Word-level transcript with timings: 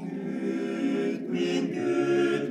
Gud, 0.00 1.20
min 1.28 1.64
Gud, 1.74 2.44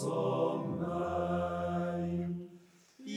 som 0.00 0.60
meg. 0.80 2.28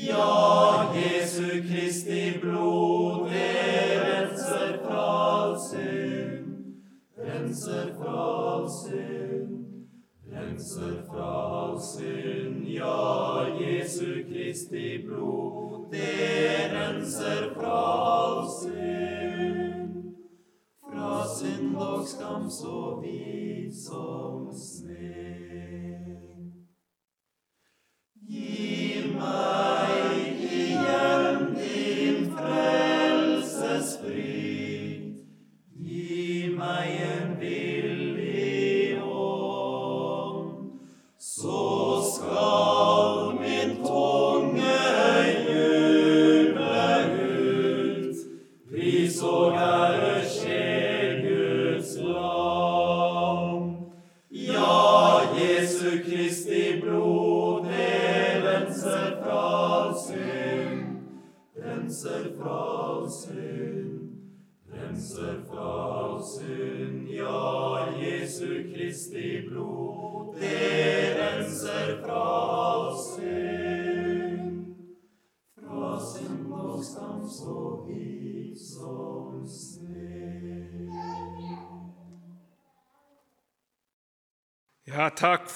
Ja, 0.08 0.94
Jesu 0.96 1.50
Kristi 1.68 2.40
blod, 2.42 3.30
det 3.30 3.98
renser 4.08 4.78
fra 4.84 5.04
all 5.42 5.56
synd, 5.70 6.52
renser 7.18 7.94
fra 7.98 8.16
all 8.54 8.68
synd, 8.70 9.52
renser 10.34 10.96
fra 11.10 11.32
all 11.62 11.80
synd. 11.82 12.68
Ja, 12.68 13.48
Jesu 13.62 14.24
Kristi 14.30 14.88
blod, 15.08 15.57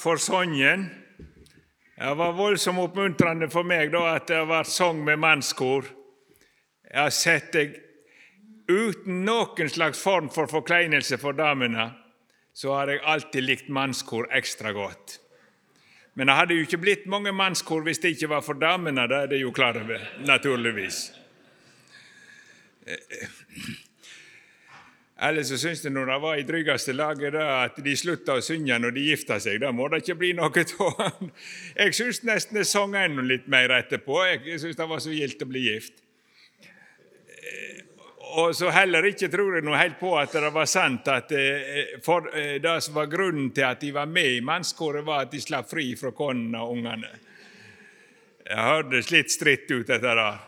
for 0.01 0.17
sangen. 0.17 0.89
Det 1.97 2.13
var 2.17 2.33
voldsomt 2.33 2.81
oppmuntrende 2.81 3.49
for 3.53 3.67
meg 3.67 3.91
da 3.93 4.15
at 4.15 4.25
det 4.29 4.39
har 4.39 4.49
vært 4.49 4.71
sang 4.73 5.03
med 5.05 5.21
mannskor. 5.21 5.85
Jeg 6.89 6.97
har 6.97 7.13
sett 7.13 7.51
deg 7.53 7.75
uten 8.71 9.21
noen 9.27 9.69
slags 9.69 10.01
form 10.01 10.31
for 10.33 10.49
forkleinelse 10.49 11.19
for 11.21 11.37
damene, 11.37 11.91
så 12.53 12.73
har 12.75 12.89
jeg 12.89 13.03
alltid 13.05 13.45
likt 13.45 13.69
mannskor 13.69 14.27
ekstra 14.33 14.73
godt. 14.73 15.19
Men 16.17 16.27
det 16.27 16.35
hadde 16.35 16.57
jo 16.57 16.65
ikke 16.65 16.81
blitt 16.81 17.05
mange 17.11 17.31
mannskor 17.35 17.85
hvis 17.85 18.01
det 18.01 18.15
ikke 18.15 18.33
var 18.33 18.43
for 18.43 18.59
damene, 18.59 19.05
det 19.07 19.21
er 19.21 19.31
det 19.31 19.43
jo 19.43 19.53
klar 19.55 19.77
over, 19.79 20.01
naturligvis. 20.25 21.05
Eller 25.21 25.43
så 25.45 25.57
syns 25.61 25.83
de 25.83 25.91
når 25.93 26.07
de 26.09 26.15
var 26.23 26.39
i 26.39 26.45
tryggeste 26.45 26.93
laget 26.97 27.35
at 27.37 27.75
de 27.85 27.91
slutta 27.97 28.39
å 28.39 28.41
synge 28.41 28.77
når 28.81 28.95
de 28.95 29.03
gifta 29.11 29.37
seg. 29.43 29.59
Da 29.61 29.69
må 29.75 29.85
det 29.91 30.01
ikke 30.01 30.17
bli 30.17 30.31
noe 30.33 30.63
av. 31.05 31.27
Jeg 31.75 31.93
syns 31.93 32.23
nesten 32.25 32.57
jeg 32.57 32.69
sang 32.69 32.95
enda 32.97 33.25
litt 33.25 33.45
mer 33.51 33.75
etterpå. 33.77 34.17
Jeg 34.31 34.63
syns 34.63 34.79
det 34.79 34.87
var 34.89 35.03
så 35.03 35.13
gildt 35.13 35.45
å 35.45 35.49
bli 35.51 35.67
gift. 35.67 36.01
Og 38.41 38.55
så 38.55 38.71
heller 38.71 39.05
ikke 39.11 39.29
tror 39.29 39.57
jeg 39.57 39.65
noe 39.67 39.77
helt 39.77 39.99
på 39.99 40.15
at 40.17 40.33
det 40.33 40.51
var 40.55 40.67
sant 40.69 41.07
at 41.11 41.33
eh, 41.35 41.97
for, 42.01 42.29
eh, 42.33 42.57
det 42.63 42.77
som 42.81 42.95
var 42.95 43.09
grunnen 43.11 43.49
til 43.53 43.67
at 43.67 43.81
de 43.83 43.91
var 43.93 44.07
med 44.07 44.37
i 44.37 44.43
mannskåret, 44.45 45.03
var 45.05 45.25
at 45.25 45.33
de 45.33 45.41
slapp 45.43 45.67
fri 45.69 45.89
fra 45.99 46.13
konene 46.15 46.63
og 46.63 46.77
ungene. 46.77 47.11
Det 48.41 48.57
hørtes 48.57 49.11
litt 49.11 49.33
stritt 49.35 49.67
ut, 49.69 49.85
dette 49.85 50.01
der. 50.01 50.39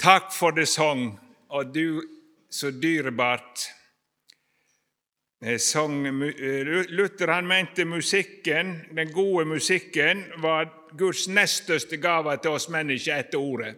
Takk 0.00 0.32
for 0.32 0.56
det 0.56 0.66
sang, 0.70 1.12
og 1.52 1.74
du 1.74 2.17
så 2.50 2.70
dyrebart. 2.70 3.68
Sang, 5.58 6.02
Luther 6.88 7.28
han 7.28 7.46
mente 7.46 7.84
musikken, 7.84 8.80
den 8.96 9.12
gode 9.12 9.44
musikken 9.44 10.24
var 10.42 10.66
Guds 10.98 11.28
nest 11.28 11.62
største 11.64 11.96
gave 11.96 12.34
til 12.42 12.56
oss 12.56 12.68
mennesker 12.68 13.20
etter 13.22 13.38
ordet. 13.38 13.76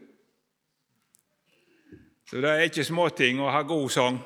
Så 2.30 2.40
det 2.40 2.50
er 2.50 2.68
ikke 2.70 2.86
småting 2.86 3.42
å 3.42 3.50
ha 3.50 3.60
god 3.66 3.90
sang. 3.90 4.20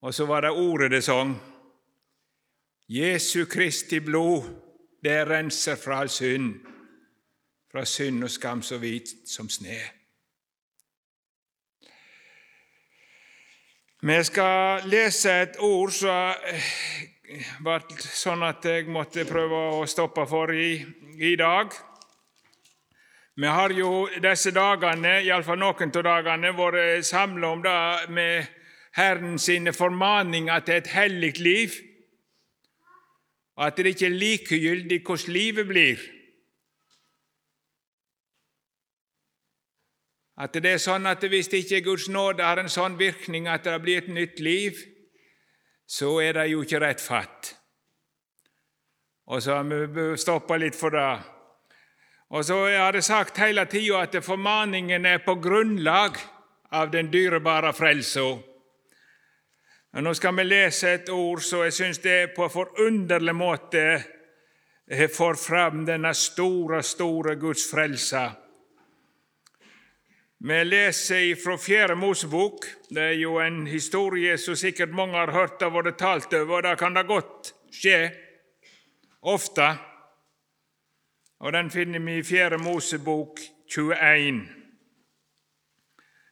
Og 0.00 0.14
så 0.14 0.24
var 0.30 0.46
det 0.46 0.54
ordet 0.54 0.92
det 0.94 1.02
sang. 1.04 1.34
Jesu 2.88 3.44
Kristi 3.50 3.98
blod, 4.00 4.46
det 5.04 5.18
renser 5.28 5.76
fra 5.76 6.00
all 6.00 6.08
synd, 6.08 6.54
fra 7.68 7.84
synd 7.84 8.24
og 8.24 8.30
skam 8.30 8.62
så 8.62 8.78
hvit 8.80 9.10
som 9.28 9.50
sne. 9.52 9.97
Vi 14.00 14.14
skal 14.22 14.84
lese 14.86 15.32
et 15.42 15.56
ord 15.58 15.90
som 15.90 16.36
ble 17.66 17.78
sånn 17.98 18.44
at 18.46 18.62
jeg 18.62 18.84
måtte 18.94 19.24
prøve 19.26 19.58
å 19.74 19.80
stoppe 19.90 20.22
for 20.30 20.52
i, 20.54 20.76
i 21.18 21.32
dag. 21.34 21.74
Vi 23.34 23.50
har 23.50 23.74
jo 23.74 24.04
disse 24.22 24.52
dagene, 24.54 25.16
iallfall 25.26 25.58
noen 25.58 25.90
av 25.90 26.06
dagene, 26.06 26.54
vært 26.54 27.08
samla 27.10 27.50
om 27.50 27.64
det 27.66 28.14
med 28.14 28.46
Herren 28.94 29.34
sine 29.42 29.74
formaninger 29.74 30.62
til 30.62 30.78
et 30.78 30.92
hellig 30.94 31.32
liv, 31.42 31.74
at 33.58 33.82
det 33.82 33.96
ikke 33.96 34.12
er 34.12 34.20
likegyldig 34.22 35.00
hvordan 35.02 35.34
livet 35.34 35.66
blir. 35.74 36.06
At 40.38 40.54
det 40.54 40.70
er 40.70 40.82
sånn 40.82 41.06
at 41.10 41.24
hvis 41.26 41.50
ikke 41.50 41.82
Guds 41.82 42.06
nåde 42.14 42.46
har 42.46 42.60
en 42.62 42.70
sånn 42.70 42.98
virkning 42.98 43.48
at 43.50 43.64
det 43.66 43.78
blir 43.82 44.04
et 44.04 44.12
nytt 44.12 44.38
liv, 44.38 44.78
så 45.88 46.20
er 46.22 46.36
det 46.36 46.50
jo 46.52 46.62
ikke 46.62 46.82
rett 46.84 47.02
fatt. 47.02 47.54
Og 49.28 49.42
så 49.42 49.58
har 49.58 49.66
vi 49.66 50.06
stoppa 50.16 50.56
litt 50.56 50.78
for 50.78 50.94
det. 50.94 51.10
Og 52.28 52.44
så 52.44 52.60
har 52.68 52.94
jeg 52.94 53.04
sagt 53.04 53.40
hele 53.42 53.64
tida 53.66 54.04
at 54.04 54.14
formaningen 54.24 55.06
er 55.08 55.24
på 55.24 55.34
grunnlag 55.42 56.20
av 56.70 56.92
den 56.92 57.10
dyrebare 57.10 57.72
frelsa. 57.72 58.28
Nå 59.98 60.12
skal 60.14 60.36
vi 60.36 60.44
lese 60.44 60.92
et 60.92 61.08
ord 61.10 61.40
så 61.42 61.64
jeg 61.64 61.74
syns 61.74 62.02
det 62.04 62.14
er 62.14 62.34
på 62.36 62.44
en 62.44 62.52
forunderlig 62.52 63.34
måte 63.34 63.84
får 64.88 65.40
fram 65.40 65.82
denne 65.88 66.14
store, 66.14 66.82
store 66.82 67.34
Guds 67.40 67.64
frelse. 67.70 68.28
Vi 70.40 70.64
leser 70.64 71.34
fra 71.34 71.58
Fjerde 71.58 71.94
Mosebok. 71.94 72.66
Det 72.88 73.02
er 73.02 73.16
jo 73.18 73.40
en 73.42 73.66
historie 73.66 74.36
som 74.38 74.54
sikkert 74.56 74.94
mange 74.94 75.18
har 75.18 75.32
hørt 75.34 75.62
og 75.66 75.72
vært 75.74 75.98
talt 75.98 76.34
over, 76.38 76.60
og 76.60 76.62
det 76.62 76.74
kan 76.78 76.94
da 76.94 77.02
godt 77.02 77.50
skje 77.74 77.96
ofte. 79.26 79.66
Og 81.42 81.52
Den 81.52 81.70
finner 81.70 81.98
vi 81.98 82.20
i 82.20 82.22
Fjerde 82.22 82.58
Mosebok 82.62 83.42
21. 83.66 84.40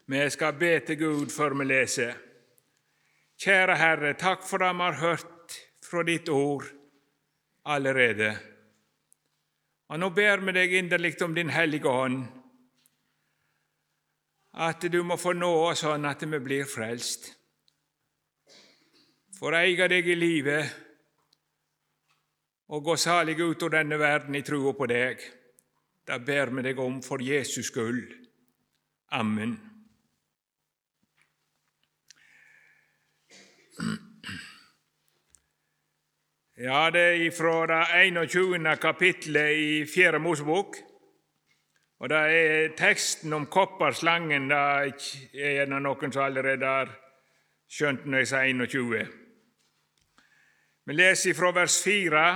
Vi 0.06 0.30
skal 0.30 0.54
be 0.54 0.78
til 0.86 0.98
Gud 1.02 1.34
før 1.34 1.58
vi 1.58 1.66
leser. 1.66 2.14
Kjære 3.42 3.76
Herre, 3.76 4.14
takk 4.14 4.46
for 4.46 4.62
det 4.62 4.70
vi 4.70 4.86
har 4.86 5.02
hørt 5.02 5.58
fra 5.82 6.06
ditt 6.06 6.28
ord 6.28 6.70
allerede. 7.66 8.36
Og 9.90 9.98
Nå 9.98 10.14
ber 10.14 10.46
vi 10.46 10.52
deg 10.62 10.78
inderlig 10.78 11.16
om 11.22 11.34
Din 11.34 11.50
Hellige 11.50 11.90
Ånd 11.90 12.35
at 14.56 14.86
du 14.88 15.02
må 15.04 15.18
få 15.20 15.34
nå 15.36 15.50
oss 15.68 15.82
sånn 15.84 16.08
at 16.08 16.22
vi 16.24 16.38
blir 16.40 16.64
frelst. 16.68 17.28
For 19.36 19.52
å 19.52 19.60
eie 19.60 19.88
deg 19.92 20.08
i 20.08 20.16
livet 20.16 20.82
og 22.72 22.86
gå 22.88 22.96
salig 22.98 23.36
ut 23.42 23.66
av 23.68 23.74
denne 23.76 23.98
verden 24.00 24.34
i 24.34 24.42
trua 24.42 24.72
på 24.74 24.88
deg. 24.88 25.20
Det 26.06 26.18
ber 26.24 26.54
vi 26.56 26.64
deg 26.70 26.80
om 26.80 27.02
for 27.04 27.22
Jesus 27.22 27.68
skyld. 27.68 28.14
Amen. 29.12 29.58
Ja, 36.56 36.88
det 36.88 37.04
er 37.20 37.30
fra 37.36 37.66
det 37.68 37.82
21. 38.24 38.64
kapittelet 38.80 39.58
i 39.60 39.72
Fjerde 39.84 40.18
Mosebok. 40.18 40.78
Og 41.96 42.10
det 42.12 42.16
er 42.18 42.74
teksten 42.76 43.32
om 43.32 43.46
kopperslangen 43.48 44.50
det 44.50 44.58
er 44.58 44.90
gjerne 45.32 45.80
noen 45.80 46.12
som 46.12 46.26
allerede 46.26 46.68
har 46.68 46.92
skjønt 47.72 48.04
når 48.04 48.22
jeg 48.22 48.30
sier 48.32 48.50
21. 48.52 49.06
Vi 50.86 50.94
leser 50.94 51.34
fra 51.34 51.54
vers 51.56 51.80
4 51.82 52.26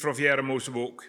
fra 0.00 0.14
Fjerde 0.14 0.42
Mosebok. 0.44 1.06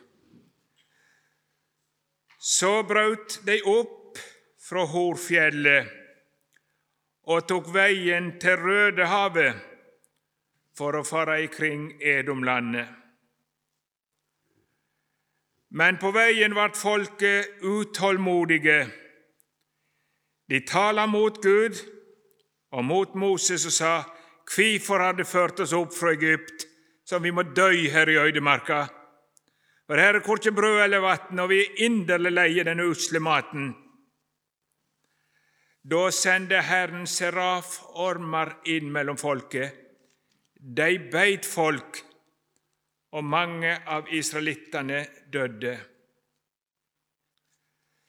Så 2.39 2.83
brøt 2.87 3.39
de 3.47 3.57
opp 3.67 4.19
fra 4.63 4.85
Horfjellet 4.87 5.91
og 7.33 7.47
tok 7.47 7.69
veien 7.73 8.33
til 8.39 8.59
Rødehavet 8.59 9.61
for 10.77 10.95
å 10.99 11.05
fare 11.07 11.41
ikring 11.45 11.93
Edomlandet. 12.01 13.02
Men 15.73 15.97
på 15.97 16.11
veien 16.13 16.53
ble 16.53 16.67
folket 16.77 17.63
utålmodige. 17.65 18.83
De 20.49 20.59
tala 20.69 21.07
mot 21.09 21.39
Gud 21.41 21.79
og 22.73 22.85
mot 22.85 23.15
Moses 23.15 23.65
og 23.65 23.73
sa:" 23.79 23.95
Hvorfor 24.43 24.99
har 24.99 25.13
De 25.13 25.23
ført 25.23 25.59
oss 25.59 25.73
opp 25.73 25.93
fra 25.93 26.11
Egypt, 26.11 26.67
så 27.05 27.19
vi 27.19 27.31
må 27.31 27.41
dø 27.43 27.71
her 27.89 28.09
i 28.09 28.17
øydemarka? 28.19 28.87
For 29.87 29.95
her 29.95 30.15
er 30.15 30.19
korkje 30.19 30.51
brød 30.51 30.83
eller 30.83 30.99
vann, 30.99 31.39
og 31.39 31.49
vi 31.49 31.59
er 31.61 31.85
inderlig 31.85 32.31
leie 32.31 32.63
denne 32.63 32.85
usle 32.85 33.19
maten. 33.19 33.73
Da 35.83 36.09
sendte 36.11 36.61
Herren 36.61 37.07
seraformer 37.07 38.53
inn 38.65 38.91
mellom 38.91 39.17
folket. 39.17 39.71
De 40.55 41.09
beit 41.11 41.45
folk 41.45 42.03
og 43.11 43.23
mange 43.23 43.73
av 43.87 44.07
israelittene 44.11 45.05
døde. 45.33 45.79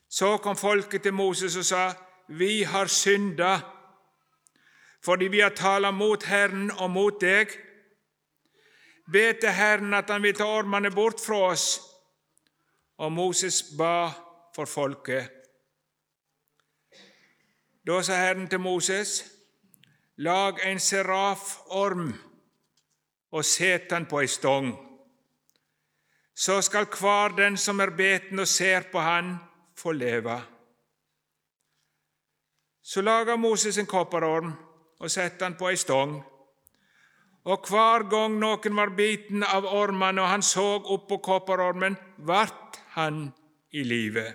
Så 0.09 0.37
kom 0.37 0.57
folket 0.57 1.03
til 1.03 1.15
Moses 1.15 1.57
og 1.57 1.65
sa, 1.65 1.93
Vi 2.29 2.63
har 2.63 2.87
synda, 2.87 3.61
fordi 5.05 5.29
vi 5.29 5.41
har 5.41 5.51
tala 5.51 5.91
mot 5.91 6.23
Herren 6.25 6.71
og 6.71 6.91
mot 6.91 7.21
deg. 7.21 7.51
Be 9.13 9.33
til 9.41 9.53
Herren 9.53 9.95
at 9.95 10.11
han 10.11 10.23
vil 10.23 10.35
ta 10.35 10.45
ormene 10.45 10.91
bort 10.91 11.21
fra 11.21 11.51
oss. 11.51 11.81
Og 12.99 13.13
Moses 13.13 13.63
ba 13.79 14.11
for 14.55 14.65
folket. 14.65 15.29
Da 17.87 18.01
sa 18.03 18.17
Herren 18.17 18.49
til 18.49 18.61
Moses, 18.61 19.25
Lag 20.17 20.61
en 20.63 20.79
seraform 20.79 22.13
og 23.31 23.45
set 23.45 23.91
den 23.91 24.07
på 24.07 24.21
ei 24.23 24.29
stong 24.31 24.69
så 26.35 26.63
skal 26.63 26.87
hver 26.91 27.37
den 27.37 27.57
som 27.57 27.81
er 27.81 27.95
beten 27.95 28.39
og 28.43 28.49
ser 28.49 28.91
på 28.93 28.99
han, 28.99 29.37
få 29.79 29.93
leve. 29.93 30.41
Så 32.83 33.01
laga 33.01 33.37
Moses 33.37 33.79
en 33.79 33.87
kopperorm 33.87 34.53
og 35.01 35.11
sette 35.11 35.45
han 35.45 35.57
på 35.59 35.71
ei 35.71 35.79
stong. 35.79 36.19
Og 37.45 37.69
hver 37.69 38.07
gang 38.11 38.39
noen 38.41 38.77
var 38.77 38.93
biten 38.97 39.45
av 39.45 39.67
ormen 39.69 40.19
og 40.19 40.29
han 40.29 40.43
så 40.43 40.67
opp 40.81 41.09
på 41.09 41.21
kopperormen, 41.23 41.97
vart 42.19 42.81
han 42.97 43.29
i 43.73 43.85
live. 43.85 44.27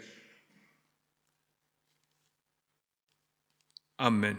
Amen. 4.00 4.38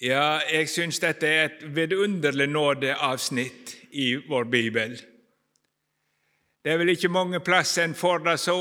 Ja, 0.00 0.40
jeg 0.48 0.68
syns 0.68 1.00
dette 1.00 1.28
er 1.28 1.44
et 1.48 1.62
vidunderlig 1.76 2.48
nådeavsnitt 2.48 3.79
i 3.90 4.16
vår 4.28 4.44
bibel. 4.44 4.96
Det 6.62 6.72
er 6.72 6.80
vel 6.80 6.92
ikke 6.92 7.12
mange 7.12 7.40
plasser 7.40 7.86
en 7.88 7.96
får 7.96 8.24
det 8.26 8.38
så 8.40 8.56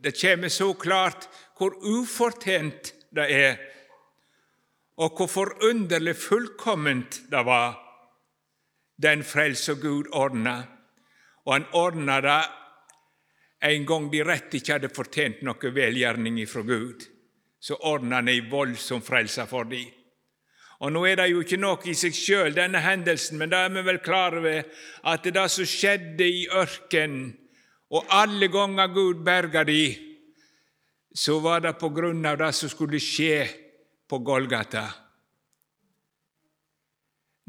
Det 0.00 0.16
kommer 0.16 0.48
så 0.48 0.72
klart 0.74 1.28
hvor 1.58 1.74
ufortjent 1.84 2.94
det 3.12 3.26
er, 3.36 3.58
og 4.96 5.12
hvor 5.12 5.28
forunderlig 5.28 6.14
fullkomment 6.16 7.18
det 7.28 7.42
var, 7.44 7.76
den 8.96 9.24
frelse 9.24 9.74
Gud 9.74 10.08
ordna. 10.12 10.62
Og 11.44 11.52
han 11.52 11.66
ordna 11.76 12.20
det 12.24 12.40
en 13.60 13.86
gang 13.86 14.08
de 14.12 14.24
rett 14.24 14.54
ikke 14.56 14.78
hadde 14.78 14.92
fortjent 14.94 15.42
noe 15.44 15.72
velgjerning 15.74 16.40
fra 16.48 16.64
Gud. 16.64 17.04
Så 17.60 17.76
ordna 17.76 18.22
han 18.22 18.32
ei 18.32 18.40
voldsom 18.48 19.04
frelse 19.04 19.44
for 19.50 19.68
dem. 19.68 19.84
Og 20.80 20.92
Nå 20.92 21.02
er 21.04 21.18
det 21.20 21.28
jo 21.28 21.42
ikke 21.44 21.60
nok 21.60 21.84
i 21.90 21.94
seg 21.98 22.14
sjøl, 22.16 22.54
denne 22.56 22.80
hendelsen, 22.80 23.36
men 23.40 23.52
da 23.52 23.66
er 23.66 23.74
vi 23.74 23.82
vel 23.84 24.00
klar 24.00 24.38
over 24.38 24.62
at 25.12 25.26
det 25.28 25.46
som 25.52 25.68
skjedde 25.68 26.24
i 26.24 26.46
ørkenen, 26.48 27.34
og 27.90 28.06
alle 28.14 28.46
ganger 28.48 28.92
Gud 28.94 29.24
berga 29.26 29.64
de, 29.66 29.82
så 31.10 31.40
var 31.42 31.64
det 31.64 31.74
på 31.80 31.90
grunn 31.90 32.22
av 32.26 32.38
det 32.38 32.52
som 32.54 32.70
skulle 32.70 33.00
skje 33.02 33.42
på 34.08 34.20
Golgata. 34.24 34.84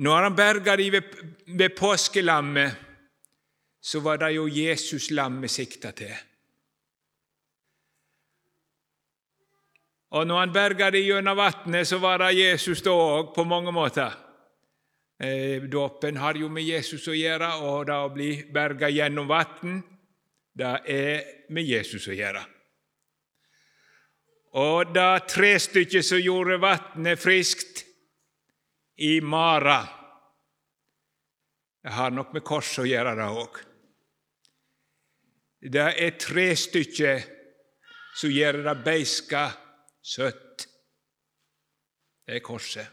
Når 0.02 0.26
han 0.26 0.36
berga 0.36 0.76
de 0.82 0.90
ved, 0.96 1.14
ved 1.46 1.78
påskelammet, 1.78 2.74
så 3.82 4.02
var 4.02 4.18
det 4.22 4.34
jo 4.36 4.48
Jesus 4.50 5.12
lammet 5.14 5.54
sikta 5.54 5.94
til. 5.94 6.14
Og 10.12 10.28
når 10.28 10.40
han 10.42 10.54
berga 10.54 10.90
dem 10.92 11.06
gjennom 11.08 11.38
vannet, 11.40 11.88
så 11.88 12.02
var 12.04 12.20
det 12.20 12.34
Jesus 12.36 12.82
da 12.84 12.92
òg, 12.92 13.32
på 13.36 13.46
mange 13.48 13.72
måter. 13.72 14.12
Eh, 15.22 15.62
dåpen 15.72 16.18
har 16.18 16.36
jo 16.36 16.50
med 16.52 16.68
Jesus 16.68 17.06
å 17.08 17.16
gjøre, 17.16 17.52
og 17.64 17.86
det 17.88 17.96
å 17.96 18.10
bli 18.12 18.32
berga 18.52 18.90
gjennom 18.92 19.30
vann, 19.30 19.80
det 20.58 20.74
er 20.92 21.24
med 21.56 21.64
Jesus 21.64 22.10
å 22.12 22.18
gjøre. 22.18 22.42
Og 24.60 24.92
det 24.92 25.30
trestykket 25.32 26.04
som 26.04 26.20
gjorde 26.20 26.60
vannet 26.60 27.22
friskt 27.22 27.86
i 29.00 29.22
Mara, 29.24 29.80
det 31.82 31.96
har 31.96 32.12
nok 32.12 32.36
med 32.36 32.44
korset 32.44 32.84
å 32.84 32.90
gjøre, 32.90 33.16
det 33.16 33.32
òg. 33.32 33.64
Det 35.72 35.88
er 36.04 36.18
tre 36.20 36.50
stykker 36.58 37.24
som 38.18 38.34
gjør 38.34 38.60
det 38.66 38.80
beiska 38.84 39.48
søtt. 40.02 40.68
Det 42.26 42.36
er 42.36 42.44
korset. 42.46 42.88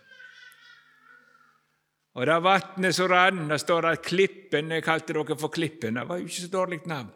Og 2.18 2.26
det 2.26 2.38
vannet 2.42 2.94
som 2.96 3.10
rann, 3.10 3.44
det 3.48 3.60
står 3.62 3.92
at 3.92 4.02
Klippen 4.02 4.72
Jeg 4.74 4.82
kalte 4.82 5.14
dere 5.14 5.36
for 5.38 5.52
Klippen. 5.54 5.94
Det 5.94 6.08
var 6.08 6.18
jo 6.18 6.26
ikke 6.26 6.40
så 6.40 6.50
dårlig 6.52 6.80
navn. 6.86 7.12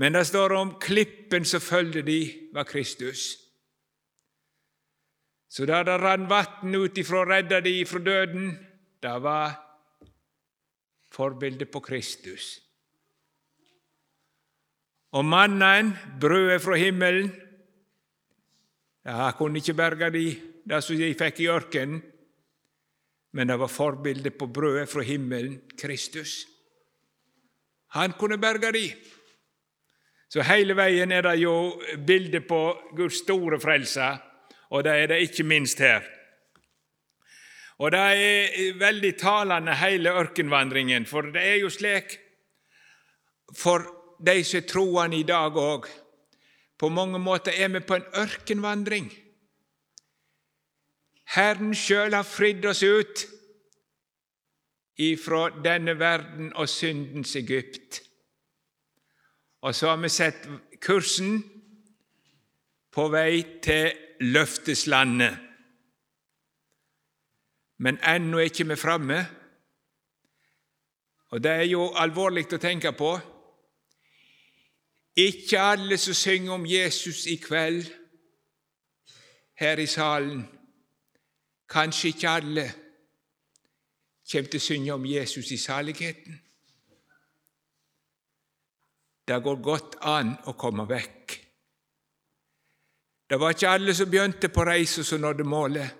Men 0.00 0.12
det 0.16 0.26
står 0.26 0.52
om 0.56 0.70
klippen 0.80 1.44
som 1.44 1.60
følgde 1.60 2.02
de, 2.02 2.48
var 2.54 2.64
Kristus. 2.64 3.34
Så 5.50 5.66
da 5.66 5.82
det 5.84 5.98
rann 6.00 6.28
vann 6.30 6.74
ut 6.74 6.98
ifra 6.98 7.20
å 7.20 7.28
redde 7.28 7.58
de 7.66 7.74
fra 7.84 8.00
døden, 8.00 8.52
det 9.02 9.16
var 9.20 9.58
forbildet 11.12 11.68
på 11.68 11.82
Kristus. 11.84 12.60
Og 15.12 15.26
mannen, 15.26 15.90
brødet 16.22 16.62
fra 16.62 16.78
himmelen, 16.78 17.32
ja, 19.04 19.30
kunne 19.38 19.60
ikke 19.60 19.74
berge 19.74 20.10
de, 20.14 20.24
det 20.68 20.82
som 20.84 20.98
de 20.98 21.14
fikk 21.18 21.40
i 21.40 21.50
ørkenen, 21.50 22.02
men 23.32 23.48
det 23.48 23.58
var 23.60 23.70
forbildet 23.70 24.34
på 24.38 24.48
brødet 24.50 24.88
fra 24.90 25.04
himmelen, 25.06 25.60
Kristus. 25.78 26.46
Han 27.94 28.12
kunne 28.18 28.38
berge 28.38 28.72
de. 28.74 28.86
Så 30.30 30.42
hele 30.46 30.74
veien 30.78 31.12
er 31.12 31.22
det 31.26 31.36
jo 31.42 31.54
bilde 32.06 32.40
på 32.46 32.62
Guds 32.96 33.22
store 33.24 33.58
frelse, 33.62 34.08
og 34.70 34.84
det 34.86 34.94
er 34.94 35.06
det 35.10 35.22
ikke 35.26 35.46
minst 35.46 35.78
her. 35.82 36.02
Og 37.80 37.90
det 37.94 38.00
er 38.00 38.74
veldig 38.78 39.14
talende, 39.18 39.74
hele 39.74 40.12
ørkenvandringen, 40.12 41.06
for 41.06 41.30
det 41.32 41.42
er 41.42 41.56
jo 41.62 41.70
slik 41.72 42.18
for 43.56 43.86
de 44.20 44.44
som 44.44 44.60
er 44.60 44.68
troende 44.68 45.18
i 45.18 45.26
dag 45.26 45.56
òg. 45.56 45.88
På 46.80 46.88
mange 46.88 47.18
måter 47.20 47.52
er 47.52 47.68
vi 47.68 47.82
på 47.84 47.98
en 47.98 48.06
ørkenvandring. 48.16 49.10
Herren 51.36 51.74
sjøl 51.76 52.16
har 52.16 52.24
fridd 52.24 52.64
oss 52.66 52.80
ut 52.82 53.26
ifra 55.00 55.50
denne 55.64 55.98
verden 56.00 56.54
og 56.56 56.68
syndens 56.72 57.36
Egypt. 57.36 58.00
Og 59.60 59.74
så 59.76 59.92
har 59.92 60.00
vi 60.00 60.08
sett 60.08 60.48
kursen 60.80 61.42
på 62.90 63.06
vei 63.12 63.42
til 63.62 63.92
løfteslandet. 64.32 65.36
Men 67.80 68.00
ennå 68.04 68.40
er 68.40 68.48
ikke 68.48 68.68
vi 68.72 68.76
framme. 68.80 69.20
Og 71.30 71.44
det 71.44 71.52
er 71.52 71.68
jo 71.70 71.90
alvorlig 71.96 72.48
å 72.52 72.60
tenke 72.60 72.92
på. 72.96 73.14
Ikke 75.16 75.60
alle 75.60 75.98
som 75.98 76.14
synger 76.14 76.52
om 76.52 76.66
Jesus 76.66 77.26
i 77.26 77.36
kveld 77.36 77.86
her 79.60 79.78
i 79.78 79.86
salen, 79.86 80.44
kanskje 81.68 82.08
ikke 82.08 82.28
alle, 82.28 82.66
kommer 84.30 84.50
til 84.50 84.60
å 84.60 84.64
synge 84.64 84.94
om 84.94 85.06
Jesus 85.06 85.50
i 85.50 85.58
saligheten. 85.58 86.38
Det 89.28 89.38
går 89.42 89.62
godt 89.62 89.96
an 90.06 90.32
å 90.50 90.54
komme 90.58 90.86
vekk. 90.88 91.34
Det 93.30 93.38
var 93.38 93.54
ikke 93.54 93.70
alle 93.70 93.94
som 93.94 94.10
begynte 94.10 94.48
på 94.50 94.64
reisa 94.66 95.04
som 95.06 95.20
nådde 95.22 95.44
målet. 95.46 95.90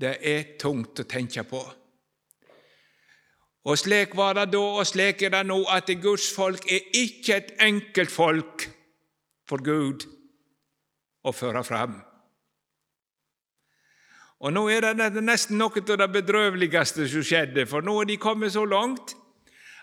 Det 0.00 0.16
er 0.18 0.56
tungt 0.58 0.98
å 1.00 1.06
tenke 1.06 1.44
på. 1.46 1.60
Og 3.66 3.78
slik 3.78 4.14
var 4.14 4.36
det 4.38 4.50
da, 4.54 4.62
og 4.78 4.86
slik 4.86 5.24
er 5.26 5.32
det 5.34 5.46
nå, 5.48 5.58
at 5.74 5.90
Guds 6.02 6.28
folk 6.34 6.68
er 6.70 6.84
ikke 6.94 7.40
et 7.40 7.54
enkelt 7.66 8.12
folk 8.14 8.68
for 9.48 9.62
Gud 9.62 10.06
å 11.26 11.32
føre 11.34 11.64
fram. 11.66 11.96
Og 14.46 14.52
nå 14.52 14.66
er 14.70 14.92
det 14.94 15.22
nesten 15.24 15.58
noe 15.58 15.80
av 15.80 15.98
det 15.98 16.10
bedrøveligste 16.12 17.08
som 17.10 17.24
skjedde, 17.24 17.64
for 17.66 17.82
nå 17.82 18.02
er 18.02 18.10
de 18.12 18.18
kommet 18.20 18.54
så 18.54 18.66
langt 18.68 19.16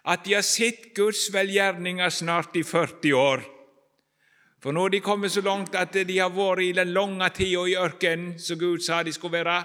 at 0.03 0.23
de 0.23 0.35
har 0.37 0.45
sett 0.45 0.91
Guds 0.95 1.25
velgjerninger 1.33 2.11
snart 2.11 2.55
i 2.59 2.63
40 2.63 3.15
år. 3.17 3.43
For 4.63 4.75
nå 4.75 4.85
er 4.87 4.95
de 4.95 5.03
kommet 5.03 5.33
så 5.33 5.41
langt 5.43 5.75
at 5.75 5.95
de 5.95 6.19
har 6.19 6.31
vært 6.31 6.63
i 6.63 6.73
den 6.75 6.93
lange 6.95 7.27
tida 7.35 7.65
i 7.67 7.75
ørkenen 7.79 8.37
som 8.39 8.59
Gud 8.59 8.83
sa 8.83 9.01
de 9.03 9.11
skulle 9.15 9.41
være, 9.41 9.63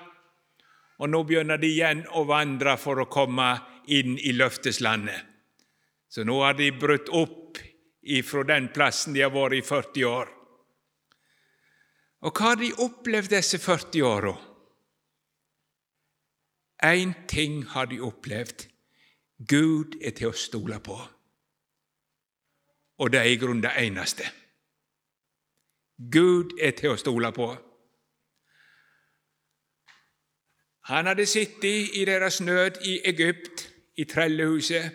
og 0.99 1.11
nå 1.11 1.23
begynner 1.27 1.61
de 1.61 1.71
igjen 1.71 2.03
å 2.19 2.25
vandre 2.27 2.75
for 2.81 2.99
å 2.99 3.11
komme 3.11 3.53
inn 3.87 4.17
i 4.19 4.35
løfteslandet. 4.35 5.21
Så 6.09 6.25
nå 6.25 6.41
har 6.43 6.57
de 6.59 6.71
brutt 6.73 7.11
opp 7.15 7.61
ifra 8.03 8.43
den 8.49 8.71
plassen 8.75 9.15
de 9.15 9.23
har 9.23 9.33
vært 9.35 9.59
i 9.59 9.63
40 9.65 10.09
år. 10.09 10.33
Og 12.27 12.35
hva 12.35 12.51
har 12.51 12.59
de 12.59 12.73
opplevd 12.83 13.31
disse 13.37 13.61
40 13.63 14.07
åra? 14.09 14.35
Én 16.89 17.15
ting 17.31 17.63
har 17.75 17.87
de 17.91 18.01
opplevd. 18.03 18.67
Gud 19.39 19.99
er 20.03 20.17
til 20.19 20.33
å 20.33 20.35
stole 20.35 20.81
på. 20.83 20.99
Og 22.99 23.11
det 23.15 23.21
er 23.21 23.31
i 23.31 23.39
grunnen 23.39 23.63
det 23.63 23.75
eneste. 23.79 24.27
Gud 25.99 26.57
er 26.63 26.75
til 26.79 26.95
å 26.95 26.99
stole 26.99 27.31
på. 27.35 27.53
Han 30.89 31.07
hadde 31.07 31.27
sittet 31.27 31.97
i 31.97 32.05
deres 32.09 32.41
nød 32.41 32.81
i 32.89 33.01
Egypt, 33.05 33.69
i 33.97 34.05
trellehuset, 34.05 34.91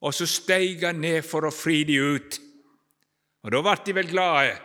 og 0.00 0.14
så 0.14 0.26
steig 0.28 0.84
han 0.84 1.00
ned 1.00 1.22
for 1.24 1.48
å 1.48 1.54
fri 1.54 1.82
de 1.88 1.96
ut. 1.96 2.40
Og 3.42 3.52
Da 3.52 3.62
ble 3.62 3.76
de 3.86 3.94
vel 3.94 4.10
glade. 4.10 4.58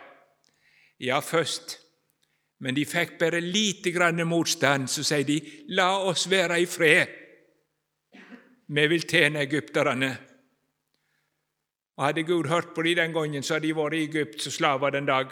Ja, 1.00 1.20
først 1.20 1.82
men 2.62 2.78
de 2.78 2.86
fikk 2.86 3.16
bare 3.20 3.42
lite 3.42 3.92
grann 3.92 4.22
motstand. 4.28 4.90
Så 4.90 5.04
sier 5.04 5.26
de, 5.26 5.40
'La 5.68 5.98
oss 5.98 6.30
være 6.30 6.62
i 6.62 6.66
fred. 6.66 7.08
Vi 8.68 8.88
vil 8.88 9.08
tjene 9.08 9.42
egypterne.' 9.42 10.18
Og 11.98 12.06
Hadde 12.06 12.24
Gud 12.24 12.48
hørt 12.48 12.74
på 12.76 12.82
dem 12.82 12.96
den 12.96 13.14
gangen, 13.14 13.44
så 13.44 13.54
hadde 13.54 13.68
de 13.68 13.76
vært 13.76 13.94
i 13.94 14.04
Egypt 14.04 14.42
som 14.42 14.52
slaver 14.52 14.90
den, 14.90 15.06
dag, 15.06 15.28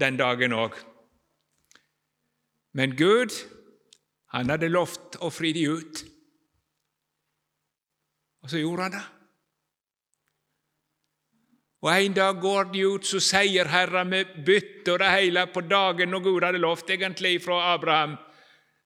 den 0.00 0.16
dagen 0.16 0.52
òg. 0.52 0.72
Men 2.72 2.96
Gud, 2.96 3.32
han 4.36 4.52
hadde 4.52 4.68
lovt 4.68 5.16
å 5.24 5.30
fri 5.32 5.54
dem 5.56 5.78
ut. 5.80 6.02
Og 8.44 8.52
så 8.52 8.60
gjorde 8.60 8.88
han 8.88 8.96
det. 8.98 9.04
Og 11.86 11.92
En 11.92 12.14
dag 12.16 12.40
går 12.40 12.68
de 12.72 12.82
ut 12.84 13.06
så 13.06 13.20
sier 13.22 13.68
Herren 13.70 14.10
med 14.10 14.36
bytte 14.44 14.92
og 14.92 15.00
det 15.00 15.10
hele 15.12 15.46
på 15.52 15.62
dagen 15.64 16.10
når 16.12 16.24
Gud 16.24 16.44
hadde 16.44 16.60
lovt 16.60 16.90
egentlig 16.90 17.38
fra 17.44 17.60
Abraham. 17.72 18.16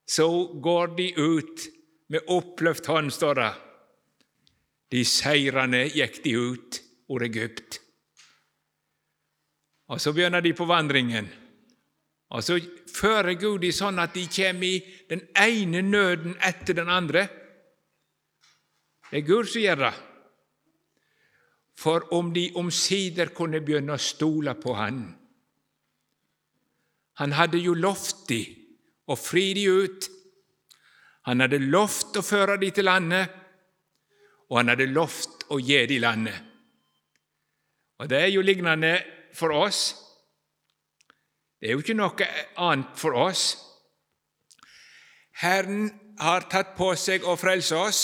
Så 0.07 0.29
går 0.63 0.95
de 0.99 1.09
ut 1.17 1.67
med 2.11 2.31
oppløft 2.31 2.87
hånd, 2.91 3.13
står 3.15 3.41
det. 3.41 3.51
De 4.91 5.05
seirende 5.07 5.85
gikk 5.95 6.23
de 6.25 6.35
ut 6.35 6.81
ur 7.11 7.23
Egypt. 7.27 7.79
Og 9.91 10.01
Så 10.01 10.13
begynner 10.15 10.43
de 10.43 10.53
på 10.55 10.67
vandringen. 10.67 11.31
Og 12.31 12.45
Så 12.45 12.61
fører 12.95 13.35
Gud 13.35 13.61
de 13.65 13.73
sånn 13.75 13.99
at 13.99 14.15
de 14.15 14.27
kommer 14.31 14.67
i 14.67 14.85
den 15.11 15.25
ene 15.35 15.83
nøden 15.83 16.37
etter 16.47 16.77
den 16.79 16.89
andre. 16.89 17.27
Det 19.11 19.19
er 19.19 19.27
Gud 19.27 19.51
som 19.51 19.63
gjør 19.63 19.83
det 19.89 19.97
for 21.81 22.13
om 22.13 22.33
de 22.35 22.51
omsider 22.61 23.33
kunne 23.37 23.63
begynne 23.65 23.97
å 23.97 24.03
stole 24.03 24.53
på 24.61 24.75
Han. 24.77 25.01
Han 27.21 27.37
hadde 27.37 27.61
jo 27.61 27.75
lovt 27.77 28.27
de 28.29 28.41
å 29.11 29.17
fri 29.17 29.51
de 29.57 29.67
ut. 29.69 30.09
Han 31.29 31.45
hadde 31.45 31.61
lovt 31.61 32.17
å 32.17 32.25
føre 32.25 32.57
de 32.61 32.71
til 32.73 32.89
landet, 32.89 33.33
og 34.49 34.61
han 34.61 34.73
hadde 34.73 34.89
lovt 34.89 35.45
å 35.53 35.59
gi 35.61 35.83
de 35.87 35.99
landet. 36.01 36.47
Og 38.01 38.09
Det 38.09 38.19
er 38.19 38.31
jo 38.33 38.45
lignende 38.45 38.95
for 39.37 39.53
oss. 39.53 40.00
Det 41.61 41.69
er 41.69 41.77
jo 41.77 41.83
ikke 41.83 41.97
noe 41.97 42.27
annet 42.57 42.97
for 42.97 43.17
oss. 43.21 43.51
Herren 45.43 45.91
har 46.21 46.49
tatt 46.53 46.73
på 46.77 46.95
seg 46.97 47.25
å 47.29 47.37
frelse 47.41 47.77
oss, 47.77 48.01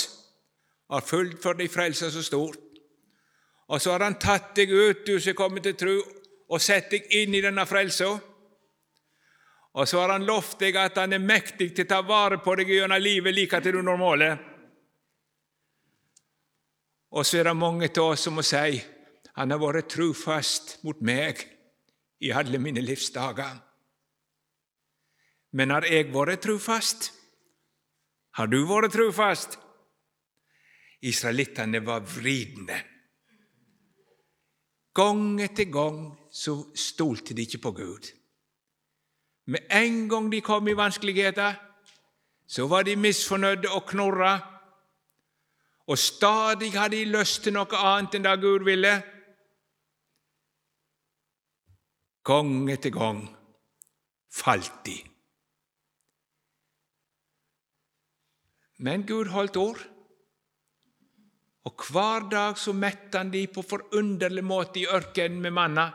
har 0.92 1.04
fulgt 1.04 1.40
for 1.42 1.56
de 1.56 1.68
frelser 1.68 2.12
så 2.12 2.22
stort. 2.24 2.60
Og 3.66 3.80
så 3.82 3.94
har 3.94 4.04
Han 4.04 4.18
tatt 4.20 4.54
deg 4.54 4.70
ut, 4.70 5.06
du 5.06 5.18
som 5.18 5.32
er 5.32 5.38
kommet 5.40 5.64
til 5.64 5.74
tro, 5.74 5.96
og 6.48 6.62
sett 6.62 6.90
deg 6.90 7.08
inn 7.18 7.34
i 7.34 7.42
denne 7.42 7.64
frelsa. 7.66 8.12
Og 9.74 9.88
så 9.88 10.00
har 10.00 10.12
Han 10.12 10.28
lovt 10.28 10.60
deg 10.60 10.76
at 10.76 11.00
Han 11.00 11.16
er 11.16 11.24
mektig 11.24 11.72
til 11.74 11.88
å 11.88 11.88
ta 11.88 12.02
vare 12.06 12.38
på 12.38 12.54
deg 12.60 12.70
gjennom 12.70 13.02
livet 13.02 13.34
like 13.34 13.60
til 13.60 13.80
du 13.80 13.82
når 13.82 14.00
målet. 14.00 14.46
Og 17.16 17.24
så 17.24 17.40
er 17.40 17.48
det 17.48 17.56
mange 17.56 17.88
av 17.88 18.12
oss 18.12 18.28
som 18.28 18.36
må 18.36 18.44
si 18.44 18.82
Han 19.34 19.50
har 19.50 19.58
vært 19.58 19.88
trufast 19.96 20.78
mot 20.84 21.00
meg 21.00 21.55
i 22.20 22.32
alle 22.32 22.58
mine 22.58 22.80
livsdager. 22.80 23.56
Men 25.52 25.70
har 25.70 25.86
jeg 25.88 26.12
vært 26.14 26.42
trufast? 26.44 27.12
Har 28.36 28.50
du 28.52 28.58
vært 28.68 28.92
trufast? 28.92 29.58
Israelittene 31.06 31.80
var 31.84 32.04
vridende. 32.04 32.78
Gang 34.96 35.40
etter 35.44 35.68
gang 35.68 36.00
så 36.32 36.58
stolte 36.72 37.36
de 37.36 37.44
ikke 37.44 37.60
på 37.68 37.72
Gud. 37.76 38.08
Med 39.46 39.68
en 39.70 40.08
gang 40.08 40.30
de 40.32 40.40
kom 40.40 40.68
i 40.68 40.76
vanskeligheter, 40.76 41.54
så 42.48 42.66
var 42.66 42.82
de 42.82 42.96
misfornøyde 42.96 43.70
og 43.70 43.86
knorra. 43.88 44.52
og 45.86 45.98
stadig 45.98 46.72
hadde 46.72 46.96
de 46.96 47.04
lyst 47.04 47.44
til 47.44 47.52
noe 47.54 47.78
annet 47.78 48.16
enn 48.18 48.24
det 48.24 48.40
Gud 48.42 48.64
ville. 48.66 48.90
Gang 52.26 52.66
etter 52.72 52.90
gang 52.90 53.20
falt 54.36 54.80
de. 54.86 54.96
Men 58.82 59.06
Gud 59.06 59.30
holdt 59.32 59.56
ord, 59.56 59.82
og 61.66 61.86
hver 61.90 62.26
dag 62.30 62.58
så 62.58 62.74
mette 62.76 63.18
han 63.18 63.30
de 63.32 63.46
på 63.50 63.62
forunderlig 63.62 64.44
måte 64.44 64.82
i 64.82 64.88
ørkenen 64.90 65.40
med 65.42 65.54
manna. 65.54 65.86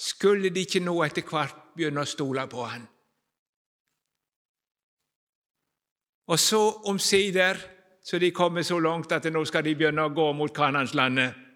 Skulle 0.00 0.50
de 0.50 0.64
ikke 0.66 0.82
nå 0.84 0.94
etter 1.04 1.26
hvert 1.26 1.56
begynne 1.76 2.04
å 2.04 2.08
stole 2.08 2.46
på 2.50 2.66
han? 2.66 2.86
Og 6.30 6.38
så 6.38 6.60
omsider 6.90 7.58
så 8.06 8.18
de 8.18 8.30
kommer 8.32 8.62
så 8.62 8.78
langt 8.80 9.12
at 9.12 9.26
nå 9.32 9.42
skal 9.44 9.64
de 9.66 9.74
begynne 9.76 10.06
å 10.06 10.14
gå 10.14 10.30
mot 10.32 10.52
Kananslandet. 10.54 11.49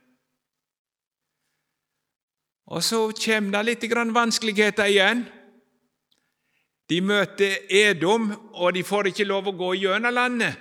Og 2.72 2.84
så 2.84 3.10
kommer 3.12 3.58
det 3.58 3.64
litt 3.68 4.14
vanskeligheter 4.14 4.88
igjen. 4.88 5.24
De 6.88 7.00
møter 7.00 7.64
Edom, 7.68 8.30
og 8.52 8.72
de 8.76 8.84
får 8.84 9.10
ikke 9.10 9.28
lov 9.28 9.48
å 9.48 9.56
gå 9.56 9.74
gjennom 9.82 10.14
landet. 10.14 10.56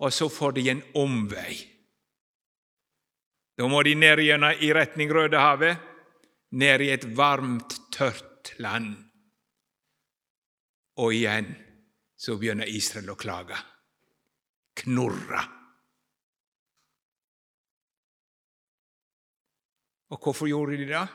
Og 0.00 0.12
så 0.12 0.28
får 0.28 0.52
de 0.56 0.68
en 0.70 0.82
omvei. 0.94 1.56
Da 3.56 3.68
må 3.68 3.82
de 3.82 3.94
ned 3.96 4.20
gjennom 4.20 4.60
i 4.60 4.72
retning 4.76 5.12
Rødehavet, 5.12 5.80
ned 6.52 6.84
i 6.84 6.92
et 6.92 7.04
varmt, 7.16 7.78
tørt 7.92 8.52
land. 8.60 8.92
Og 11.00 11.12
igjen 11.16 11.48
så 12.16 12.36
begynner 12.40 12.68
Israel 12.68 13.12
å 13.12 13.20
klage. 13.20 13.56
Knurre. 14.76 15.55
Og 20.08 20.20
hvorfor 20.22 20.46
gjorde 20.46 20.76
de 20.78 20.86
det? 20.90 21.06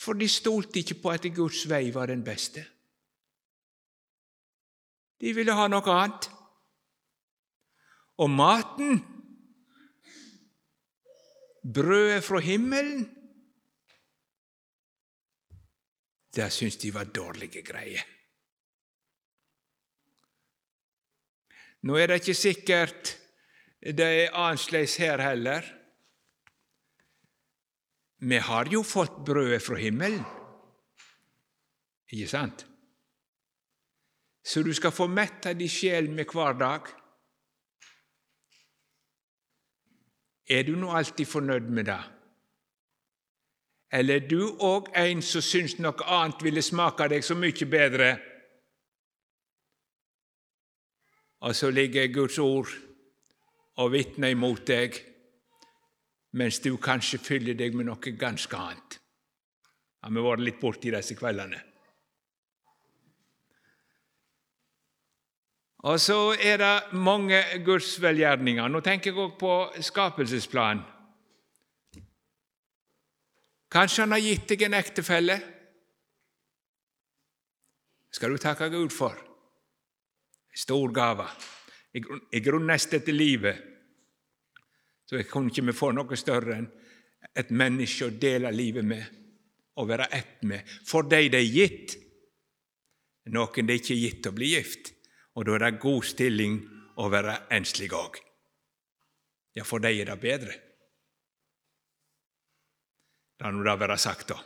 For 0.00 0.16
de 0.16 0.28
stolte 0.28 0.80
ikke 0.80 0.98
på 1.02 1.12
at 1.12 1.26
Guds 1.34 1.64
vei 1.68 1.90
var 1.94 2.06
den 2.06 2.24
beste. 2.24 2.64
De 5.20 5.32
ville 5.32 5.54
ha 5.56 5.68
noe 5.68 5.92
annet. 5.92 6.28
Og 8.20 8.30
maten, 8.32 9.00
brødet 11.60 12.24
fra 12.24 12.40
himmelen, 12.40 13.04
det 16.36 16.52
syntes 16.52 16.80
de 16.80 16.92
var 16.94 17.08
dårlige 17.12 17.64
greier. 17.64 18.04
Nå 21.86 21.96
er 21.96 22.10
det 22.10 22.20
ikke 22.20 22.36
sikkert 22.36 23.16
det 23.80 24.06
er 24.06 24.34
annerledes 24.34 24.96
her 24.96 25.20
heller. 25.22 25.64
Vi 28.18 28.38
har 28.38 28.68
jo 28.72 28.82
fått 28.82 29.18
brødet 29.26 29.60
fra 29.62 29.76
himmelen, 29.76 30.24
ikke 32.08 32.28
sant? 32.30 32.66
Så 34.46 34.62
du 34.62 34.70
skal 34.74 34.94
få 34.94 35.08
metta 35.10 35.52
di 35.52 35.66
sjel 35.68 36.08
med 36.10 36.30
hver 36.30 36.54
dag. 36.56 36.86
Er 40.46 40.62
du 40.62 40.76
nå 40.78 40.92
alltid 40.94 41.26
fornøyd 41.26 41.66
med 41.74 41.90
det? 41.90 42.02
Eller 43.92 44.20
er 44.20 44.28
du 44.30 44.40
òg 44.62 44.88
en 44.94 45.22
som 45.22 45.42
syns 45.42 45.76
noe 45.82 46.06
annet 46.06 46.42
ville 46.46 46.62
smake 46.62 47.08
deg 47.10 47.26
så 47.26 47.34
mye 47.38 47.68
bedre? 47.70 48.10
Og 51.46 51.54
så 51.54 51.70
ligger 51.70 52.12
Guds 52.14 52.38
ord 52.38 52.70
og 53.76 53.92
vitner 53.92 54.32
imot 54.32 54.62
deg, 54.66 54.94
mens 56.36 56.60
du 56.60 56.74
kanskje 56.76 57.20
fyller 57.22 57.56
deg 57.56 57.76
med 57.76 57.88
noe 57.88 58.12
ganske 58.18 58.56
annet. 58.56 58.98
Har 60.04 60.12
vi 60.14 60.24
vært 60.26 60.44
litt 60.44 60.60
borti 60.60 60.92
disse 60.94 61.16
kveldene? 61.18 61.62
Og 65.86 66.00
så 66.02 66.18
er 66.42 66.58
det 66.58 66.98
mange 66.98 67.38
Guds 67.64 67.92
velgjerninger. 68.02 68.68
Nå 68.68 68.80
tenker 68.82 69.12
jeg 69.12 69.20
også 69.22 69.38
på 69.38 69.82
skapelsesplan. 69.86 70.80
Kanskje 73.70 74.02
han 74.02 74.14
har 74.16 74.24
gitt 74.24 74.48
deg 74.50 74.66
en 74.66 74.80
ektefelle? 74.80 75.38
skal 78.16 78.32
du 78.32 78.40
takke 78.40 78.70
Gud 78.72 78.94
for 78.96 79.12
stor 80.56 80.92
gave. 80.92 81.26
I 82.32 82.40
grunnen 82.40 82.70
nest 82.72 82.94
etter 82.96 83.12
livet. 83.12 83.75
Så 85.06 85.20
jeg 85.20 85.28
kunne 85.30 85.52
ikke 85.52 85.74
få 85.76 85.92
noe 85.94 86.18
større 86.18 86.58
enn 86.58 86.66
et 87.36 87.50
menneske 87.50 88.08
å 88.08 88.14
dele 88.14 88.50
livet 88.54 88.86
med 88.86 89.04
og 89.76 89.90
være 89.90 90.08
ett 90.16 90.44
med, 90.48 90.64
for 90.88 91.04
de 91.04 91.28
det 91.28 91.40
er 91.42 91.52
gitt. 91.52 91.96
Noen 93.34 93.66
det 93.66 93.74
er 93.74 93.82
ikke 93.82 93.98
gitt 93.98 94.28
å 94.30 94.32
bli 94.32 94.52
gift, 94.54 94.92
og 95.36 95.44
da 95.44 95.56
er 95.56 95.64
det 95.66 95.82
god 95.82 96.06
stilling 96.06 96.60
å 96.96 97.10
være 97.12 97.34
enslig 97.52 97.90
òg. 97.92 98.16
Ja, 99.56 99.64
for 99.64 99.82
de 99.84 99.92
er 99.92 100.08
det 100.08 100.16
bedre. 100.22 100.54
La 103.42 103.52
nå 103.52 103.64
det 103.66 103.76
være 103.80 103.98
sagt, 104.00 104.30
da. 104.32 104.38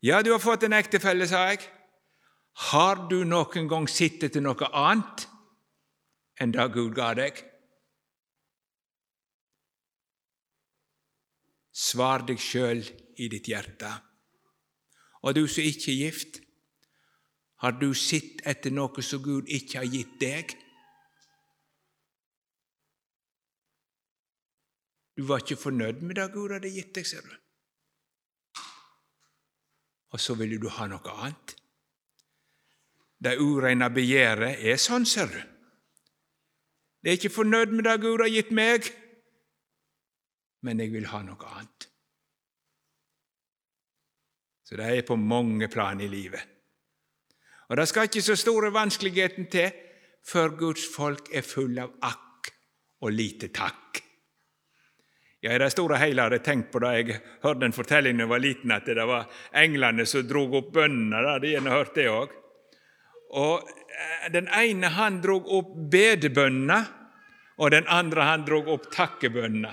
Ja, 0.00 0.22
du 0.24 0.32
har 0.32 0.40
fått 0.40 0.64
en 0.64 0.76
ektefelle, 0.76 1.26
sa 1.28 1.50
jeg. 1.50 1.66
Har 2.70 3.04
du 3.10 3.20
noen 3.28 3.68
gang 3.68 3.88
sett 3.88 4.24
etter 4.24 4.40
noe 4.40 4.68
annet 4.72 5.26
enn 6.40 6.56
det 6.56 6.66
Gud 6.72 6.94
ga 6.96 7.12
deg? 7.18 7.36
Svar 11.70 12.24
deg 12.26 12.40
sjøl 12.42 12.82
i 13.20 13.28
ditt 13.30 13.48
hjerte. 13.50 13.90
Og 15.22 15.36
du 15.36 15.44
som 15.48 15.66
ikke 15.66 15.92
er 15.92 16.00
gift, 16.06 16.40
har 17.60 17.76
du 17.76 17.92
sett 17.94 18.40
etter 18.48 18.72
noe 18.72 19.04
som 19.04 19.22
Gud 19.22 19.48
ikke 19.52 19.82
har 19.82 19.90
gitt 19.92 20.16
deg? 20.22 20.56
Du 25.14 25.26
var 25.28 25.44
ikke 25.44 25.60
fornøyd 25.60 26.00
med 26.00 26.16
det 26.16 26.30
Gud 26.32 26.56
hadde 26.56 26.72
gitt 26.72 26.94
deg, 26.96 27.06
ser 27.06 27.26
du. 27.26 27.34
Og 30.10 30.18
så 30.18 30.34
ville 30.34 30.58
du 30.58 30.70
ha 30.72 30.88
noe 30.90 31.18
annet 31.20 31.60
det 33.20 33.36
ureine 33.36 33.90
begjæret 33.92 34.62
er 34.64 34.78
sånn, 34.80 35.04
ser 35.04 35.28
du. 35.28 35.40
Det 37.00 37.12
er 37.12 37.18
ikke 37.18 37.32
fornøyd 37.32 37.74
med 37.76 37.84
det 37.84 37.98
Gud 38.00 38.22
har 38.24 38.32
gitt 38.32 38.52
meg, 38.56 38.88
men 40.66 40.80
jeg 40.82 40.92
vil 40.92 41.08
ha 41.12 41.22
noe 41.24 41.52
annet. 41.54 41.86
Så 44.64 44.78
det 44.78 44.86
er 44.86 45.06
på 45.06 45.16
mange 45.18 45.66
plan 45.68 46.00
i 46.00 46.08
livet. 46.08 46.42
Og 47.70 47.78
det 47.78 47.86
skal 47.90 48.06
ikke 48.06 48.22
så 48.22 48.36
store 48.38 48.70
vanskeligheten 48.74 49.48
til 49.50 49.70
før 50.26 50.54
Guds 50.58 50.84
folk 50.94 51.30
er 51.34 51.46
fulle 51.46 51.86
av 51.86 51.96
akk 52.06 52.50
og 53.02 53.14
lite 53.14 53.48
takk. 53.54 54.02
Ja, 55.40 55.54
I 55.54 55.58
det 55.62 55.70
store 55.72 55.96
og 55.96 56.02
hele 56.02 56.22
har 56.22 56.34
jeg 56.36 56.44
tenkt 56.44 56.68
på 56.72 56.82
det. 56.84 56.90
Jeg 56.98 57.20
hørte 57.42 57.64
en 57.64 57.74
fortelling 57.74 58.18
da 58.18 58.26
jeg 58.26 58.32
var 58.34 58.42
liten, 58.44 58.72
at 58.76 58.86
det 58.86 59.06
var 59.08 59.30
englene 59.56 60.04
som 60.06 60.26
drog 60.28 60.54
opp 60.58 60.72
bønnene. 60.74 61.22
hadde 61.32 61.48
jeg 61.54 61.62
hørt 61.64 61.94
det 61.96 62.08
òg. 62.12 62.34
Og 63.40 63.62
eh, 63.64 64.32
Den 64.32 64.48
ene 64.48 64.90
han 64.92 65.20
drog 65.22 65.48
opp 65.48 65.72
bedebønna, 65.90 66.80
og 67.56 67.70
den 67.70 67.86
andre 67.88 68.26
han 68.28 68.44
drog 68.44 68.68
opp 68.68 68.90
takkebønna. 68.92 69.72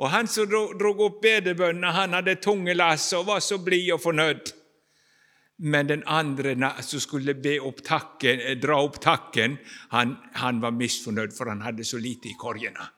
Og 0.00 0.10
Han 0.10 0.28
som 0.32 0.48
drog 0.48 1.00
opp 1.04 1.20
bedebønna, 1.22 1.92
han 1.92 2.16
hadde 2.16 2.38
tunge 2.40 2.72
lass 2.74 3.10
og 3.12 3.26
var 3.28 3.42
så 3.44 3.58
blid 3.60 3.90
og 3.92 4.00
fornøyd. 4.00 4.54
Men 5.60 5.90
den 5.90 6.02
andre 6.08 6.54
som 6.80 7.00
skulle 7.00 7.34
opp 7.60 7.82
takken, 7.84 8.40
eh, 8.40 8.56
dra 8.56 8.80
opp 8.80 8.96
takken, 9.00 9.58
han, 9.90 10.16
han, 10.34 10.62
var 10.62 10.70
misfornøyd, 10.70 11.36
for 11.36 11.50
han 11.52 11.60
hadde 11.60 11.84
så 11.84 11.98
lite 11.98 12.30
i 12.30 12.38
korgene. 12.38 12.88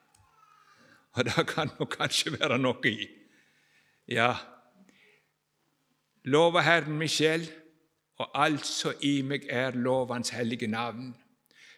Og 1.16 1.24
det 1.24 1.46
kan 1.48 1.70
nok 1.80 1.96
kanskje 1.98 2.38
være 2.38 2.58
noe 2.58 2.86
i. 2.86 3.08
Ja, 4.06 4.36
lova 6.24 6.62
Herren 6.62 6.98
Michel, 6.98 7.48
og 8.18 8.30
alt 8.34 8.66
som 8.66 8.94
i 9.02 9.22
meg 9.26 9.48
er, 9.50 9.74
lov 9.74 10.12
Hans 10.14 10.30
hellige 10.30 10.70
navn. 10.70 11.16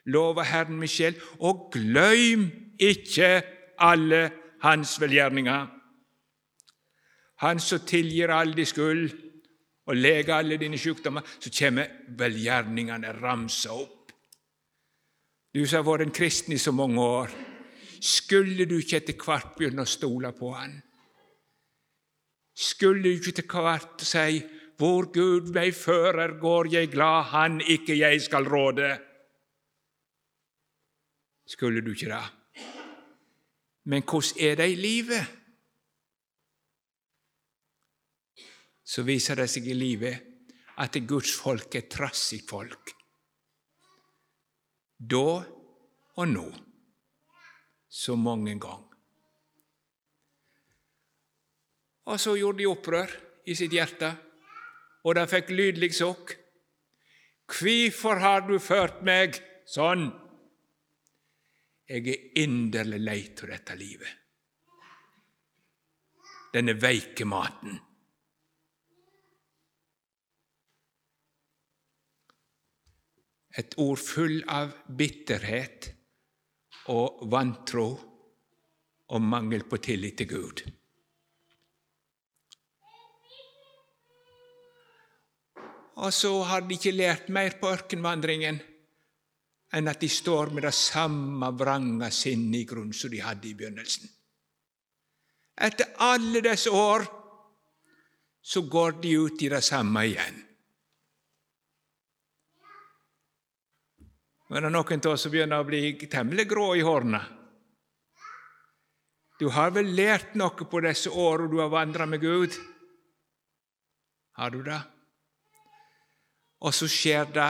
Lova 0.04 0.44
Herren 0.44 0.76
Michel, 0.76 1.16
og 1.40 1.70
gløym 1.72 2.50
ikke 2.78 3.40
alle 3.80 4.43
Hans 4.64 4.96
velgjerninger. 5.00 5.66
Han 7.44 7.60
som 7.60 7.84
tilgir 7.84 8.32
all 8.32 8.54
din 8.56 8.68
skyld 8.68 9.10
og 9.84 9.98
leger 9.98 10.38
alle 10.38 10.56
dine 10.56 10.78
sykdommer, 10.80 11.24
så 11.40 11.52
kommer 11.52 11.90
velgjerningene 12.18 13.12
ramsa 13.18 13.74
opp. 13.76 14.12
Du 15.54 15.60
som 15.66 15.82
har 15.82 15.86
vært 15.86 16.06
en 16.06 16.14
kristen 16.14 16.56
i 16.56 16.58
så 16.58 16.72
mange 16.74 17.00
år, 17.00 17.34
skulle 18.00 18.66
du 18.66 18.78
ikke 18.80 18.98
etter 19.02 19.16
hvert 19.20 19.54
begynne 19.58 19.84
å 19.84 19.88
stole 19.88 20.32
på 20.36 20.50
Han? 20.56 20.74
Skulle 22.54 23.02
du 23.02 23.10
ikke 23.18 23.34
etter 23.34 23.48
hvert 23.50 24.04
si 24.06 24.42
hvor 24.78 25.06
Gud 25.14 25.52
meg 25.54 25.74
fører, 25.78 26.34
går 26.40 26.72
jeg 26.72 26.90
glad, 26.90 27.28
han 27.30 27.60
ikke 27.60 27.94
jeg 27.94 28.22
skal 28.24 28.48
råde. 28.50 28.88
Skulle 31.46 31.82
du 31.84 31.92
ikke 31.92 32.10
det? 32.10 32.24
Men 33.84 34.02
hvordan 34.02 34.40
er 34.40 34.54
det 34.60 34.68
i 34.72 34.76
livet? 34.80 35.26
Så 38.84 39.02
viser 39.04 39.36
det 39.40 39.48
seg 39.50 39.66
i 39.68 39.76
livet 39.76 40.30
at 40.80 40.96
Guds 41.08 41.32
folk 41.36 41.74
er 41.74 41.88
trassig 41.90 42.42
folk. 42.48 42.94
Da 44.98 45.28
og 46.14 46.28
nå, 46.30 46.46
så 47.90 48.14
mange 48.16 48.54
ganger. 48.60 48.90
Og 52.04 52.20
så 52.20 52.34
gjorde 52.36 52.60
de 52.60 52.68
opprør 52.68 53.12
i 53.48 53.56
sitt 53.56 53.72
hjerte, 53.72 54.10
og 55.04 55.16
de 55.16 55.24
fikk 55.28 55.50
lydlig 55.56 55.90
sokk. 55.96 56.34
Hvorfor 57.48 58.20
har 58.20 58.44
du 58.46 58.58
ført 58.62 59.02
meg 59.04 59.40
sånn? 59.68 60.10
Jeg 61.84 62.08
er 62.08 62.38
inderlig 62.40 63.00
lei 63.02 63.18
av 63.28 63.50
dette 63.50 63.74
livet. 63.76 64.20
Denne 66.54 66.76
veike 66.80 67.26
maten. 67.28 67.76
Et 73.54 73.76
ord 73.78 74.00
full 74.00 74.40
av 74.50 74.72
bitterhet 74.88 75.90
og 76.94 77.20
vantro 77.30 77.86
og 79.14 79.22
mangel 79.22 79.66
på 79.68 79.78
tillit 79.84 80.16
til 80.22 80.30
Gud. 80.32 80.64
Og 85.94 86.10
så 86.12 86.32
har 86.48 86.64
de 86.64 86.74
ikke 86.74 86.96
lært 86.96 87.28
mer 87.28 87.54
på 87.60 87.70
ørkenvandringen 87.70 88.58
enn 89.74 89.90
at 89.90 90.00
de 90.00 90.08
står 90.10 90.52
med 90.54 90.66
det 90.68 90.74
samme 90.76 91.50
vranga 91.58 92.10
sinnet 92.14 92.62
i 92.62 92.66
grunn 92.68 92.92
som 92.94 93.10
de 93.10 93.22
hadde 93.24 93.48
i 93.50 93.56
begynnelsen. 93.58 94.06
Etter 95.54 95.94
alle 96.02 96.42
disse 96.44 96.70
år 96.70 97.06
så 98.44 98.62
går 98.70 98.98
de 99.02 99.14
ut 99.24 99.42
i 99.42 99.50
det 99.50 99.62
samme 99.64 100.02
igjen. 100.06 100.40
Men 104.50 104.62
det 104.62 104.68
er 104.68 104.74
noen 104.74 105.00
av 105.00 105.14
oss 105.14 105.24
som 105.24 105.32
begynner 105.32 105.62
å 105.62 105.66
bli 105.66 105.94
temmelig 106.10 106.46
grå 106.50 106.66
i 106.78 106.84
hårene. 106.84 107.22
Du 109.40 109.48
har 109.50 109.72
vel 109.74 109.88
lært 109.96 110.36
noe 110.38 110.68
på 110.70 110.82
disse 110.84 111.10
årene 111.10 111.50
du 111.50 111.58
har 111.62 111.72
vandra 111.72 112.06
med 112.06 112.22
Gud? 112.22 112.54
Har 114.38 114.52
du 114.54 114.60
det? 114.66 114.78
Og 116.62 116.74
så 116.74 116.86
skjer 116.90 117.26
det 117.34 117.48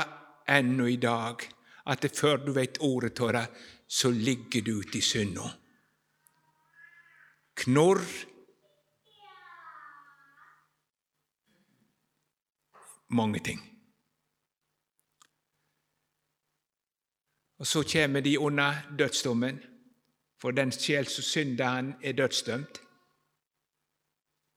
ennå 0.49 0.87
i 0.89 0.97
dag 1.01 1.45
at 1.87 2.03
det 2.03 2.17
før 2.17 2.37
du 2.37 2.53
vet 2.57 2.81
ordet 2.81 3.21
av 3.21 3.33
det, 3.37 3.47
så 3.89 4.11
ligger 4.11 4.63
du 4.63 4.79
ute 4.81 4.99
i 4.99 5.05
synda. 5.05 5.51
Knorr 7.55 8.01
Mange 13.15 13.39
ting. 13.39 13.61
Og 17.59 17.67
så 17.67 17.83
kommer 17.93 18.21
de 18.21 18.39
under 18.39 18.75
dødsdommen, 18.99 19.61
for 20.41 20.51
den 20.51 20.73
sjel 20.73 21.07
som 21.07 21.23
synder, 21.23 21.65
han 21.65 21.95
er 22.03 22.13
dødsdømt. 22.13 22.81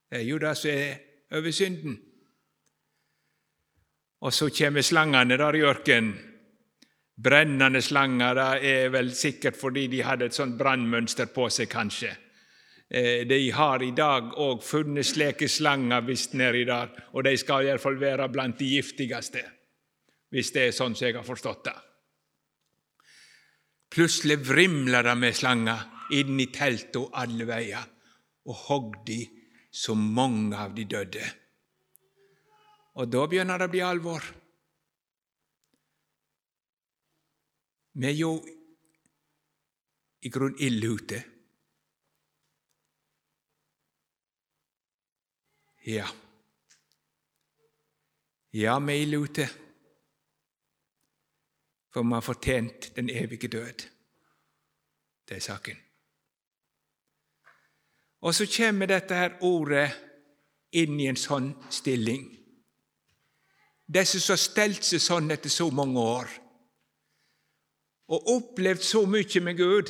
Det 0.10 0.18
er 0.18 0.24
jo 0.26 0.38
det 0.38 0.58
som 0.58 0.72
er 0.72 0.98
over 1.32 1.52
synden. 1.52 2.00
Og 4.20 4.34
så 4.34 4.50
kommer 4.58 4.82
slangene 4.82 5.38
der 5.38 5.54
i 5.54 5.62
ørkenen. 5.62 6.37
Brennende 7.18 7.82
slanger 7.82 8.38
er 8.62 8.92
vel 8.94 9.10
sikkert 9.18 9.58
fordi 9.58 9.88
de 9.90 10.04
hadde 10.06 10.28
et 10.30 10.38
sånt 10.38 10.58
brannmønster 10.60 11.32
på 11.34 11.48
seg, 11.50 11.70
kanskje. 11.72 12.12
Eh, 12.90 13.26
de 13.28 13.40
har 13.52 13.84
i 13.84 13.92
dag 13.92 14.36
òg 14.38 14.62
funnet 14.64 15.08
slike 15.08 15.50
slanger 15.50 16.06
visst 16.08 16.38
nedi 16.38 16.64
der, 16.70 16.94
og 17.18 17.26
de 17.26 17.34
skal 17.38 17.66
iallfall 17.66 17.98
være 18.00 18.30
blant 18.32 18.62
de 18.62 18.70
giftigste, 18.78 19.44
hvis 20.30 20.54
det 20.56 20.68
er 20.68 20.78
sånn 20.78 20.96
som 20.96 21.08
jeg 21.08 21.18
har 21.18 21.28
forstått 21.28 21.66
det. 21.68 21.76
Plutselig 23.92 24.38
vrimler 24.46 25.04
det 25.08 25.18
med 25.18 25.36
slanger 25.36 26.14
inn 26.16 26.40
i 26.40 26.52
teltet 26.54 27.18
alle 27.18 27.48
veier, 27.50 27.84
og 28.48 28.64
hogg 28.68 28.98
de 29.08 29.24
så 29.74 29.96
mange 29.98 30.56
av 30.56 30.76
de 30.76 30.86
døde. 30.88 31.24
Og 32.98 33.10
da 33.10 33.26
begynner 33.30 33.60
det 33.60 33.68
å 33.68 33.74
bli 33.74 33.82
alvor. 33.86 34.24
Vi 37.98 38.06
er 38.06 38.14
jo 38.14 38.36
i 40.22 40.30
grunn 40.30 40.54
ille 40.62 40.90
ute. 40.94 41.22
Ja. 45.88 46.06
Ja, 48.54 48.78
vi 48.80 48.94
er 48.94 49.02
ille 49.02 49.24
ute, 49.24 49.50
for 51.90 52.06
vi 52.06 52.14
har 52.14 52.26
fortjent 52.30 52.92
den 52.96 53.10
evige 53.10 53.48
død. 53.48 53.90
Det 55.28 55.42
er 55.42 55.46
saken. 55.50 55.84
Og 58.22 58.36
så 58.36 58.46
kommer 58.58 58.86
dette 58.86 59.16
her 59.16 59.40
ordet 59.42 59.90
inn 60.72 61.00
i 61.00 61.10
en 61.10 61.18
sånn 61.18 61.56
stilling. 61.74 62.30
Disse 63.88 64.20
som 64.22 64.36
har 64.36 64.44
stelt 64.46 64.86
seg 64.86 65.02
sånn 65.02 65.34
etter 65.34 65.50
så 65.50 65.72
mange 65.74 66.04
år 66.04 66.44
og 68.08 68.30
opplevd 68.32 68.84
så 68.84 69.04
mye 69.10 69.42
med 69.44 69.58
Gud, 69.58 69.90